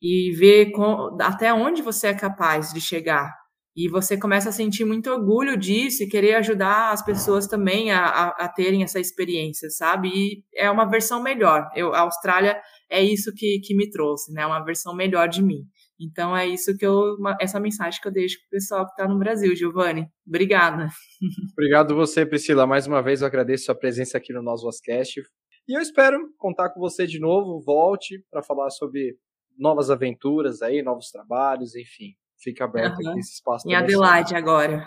e 0.00 0.32
ver 0.32 0.70
com, 0.72 1.16
até 1.20 1.52
onde 1.52 1.82
você 1.82 2.08
é 2.08 2.14
capaz 2.14 2.72
de 2.72 2.80
chegar 2.80 3.43
e 3.76 3.88
você 3.88 4.16
começa 4.16 4.50
a 4.50 4.52
sentir 4.52 4.84
muito 4.84 5.10
orgulho 5.10 5.56
disso 5.56 6.04
e 6.04 6.08
querer 6.08 6.34
ajudar 6.34 6.92
as 6.92 7.04
pessoas 7.04 7.48
também 7.48 7.90
a, 7.90 8.04
a, 8.04 8.28
a 8.44 8.48
terem 8.48 8.84
essa 8.84 9.00
experiência, 9.00 9.68
sabe? 9.68 10.08
E 10.08 10.44
é 10.54 10.70
uma 10.70 10.84
versão 10.84 11.20
melhor. 11.20 11.68
Eu, 11.74 11.92
a 11.92 12.00
Austrália 12.00 12.60
é 12.88 13.02
isso 13.02 13.32
que, 13.34 13.58
que 13.64 13.74
me 13.74 13.90
trouxe, 13.90 14.32
né? 14.32 14.46
Uma 14.46 14.64
versão 14.64 14.94
melhor 14.94 15.28
de 15.28 15.42
mim. 15.42 15.64
Então 15.98 16.36
é 16.36 16.46
isso 16.46 16.76
que 16.76 16.86
eu, 16.86 17.16
essa 17.40 17.58
mensagem 17.58 18.00
que 18.00 18.06
eu 18.06 18.12
deixo 18.12 18.38
para 18.38 18.46
o 18.46 18.50
pessoal 18.50 18.86
que 18.86 18.92
está 18.92 19.08
no 19.08 19.18
Brasil, 19.18 19.54
Giovanni. 19.56 20.06
Obrigada. 20.26 20.88
Obrigado 21.58 21.96
você, 21.96 22.24
Priscila. 22.24 22.66
Mais 22.66 22.86
uma 22.86 23.02
vez 23.02 23.22
eu 23.22 23.26
agradeço 23.26 23.72
a 23.72 23.74
presença 23.74 24.18
aqui 24.18 24.32
no 24.32 24.42
nosso 24.42 24.66
Wascast. 24.66 25.20
E 25.66 25.76
eu 25.76 25.80
espero 25.80 26.18
contar 26.38 26.70
com 26.70 26.78
você 26.78 27.06
de 27.06 27.18
novo. 27.18 27.60
Volte 27.60 28.22
para 28.30 28.42
falar 28.42 28.70
sobre 28.70 29.16
novas 29.58 29.90
aventuras 29.90 30.62
aí, 30.62 30.82
novos 30.82 31.10
trabalhos, 31.10 31.74
enfim. 31.74 32.14
Fica 32.44 32.66
aberto 32.66 32.98
uhum. 33.00 33.10
aqui 33.10 33.20
esse 33.20 33.32
espaço. 33.32 33.66
Em 33.66 33.74
Adelaide 33.74 34.36
agora. 34.36 34.86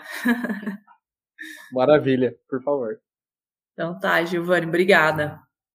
Maravilha, 1.72 2.36
por 2.48 2.62
favor. 2.62 3.00
Então 3.72 3.98
tá, 3.98 4.24
Giovanni, 4.24 4.66
obrigada. 4.66 5.40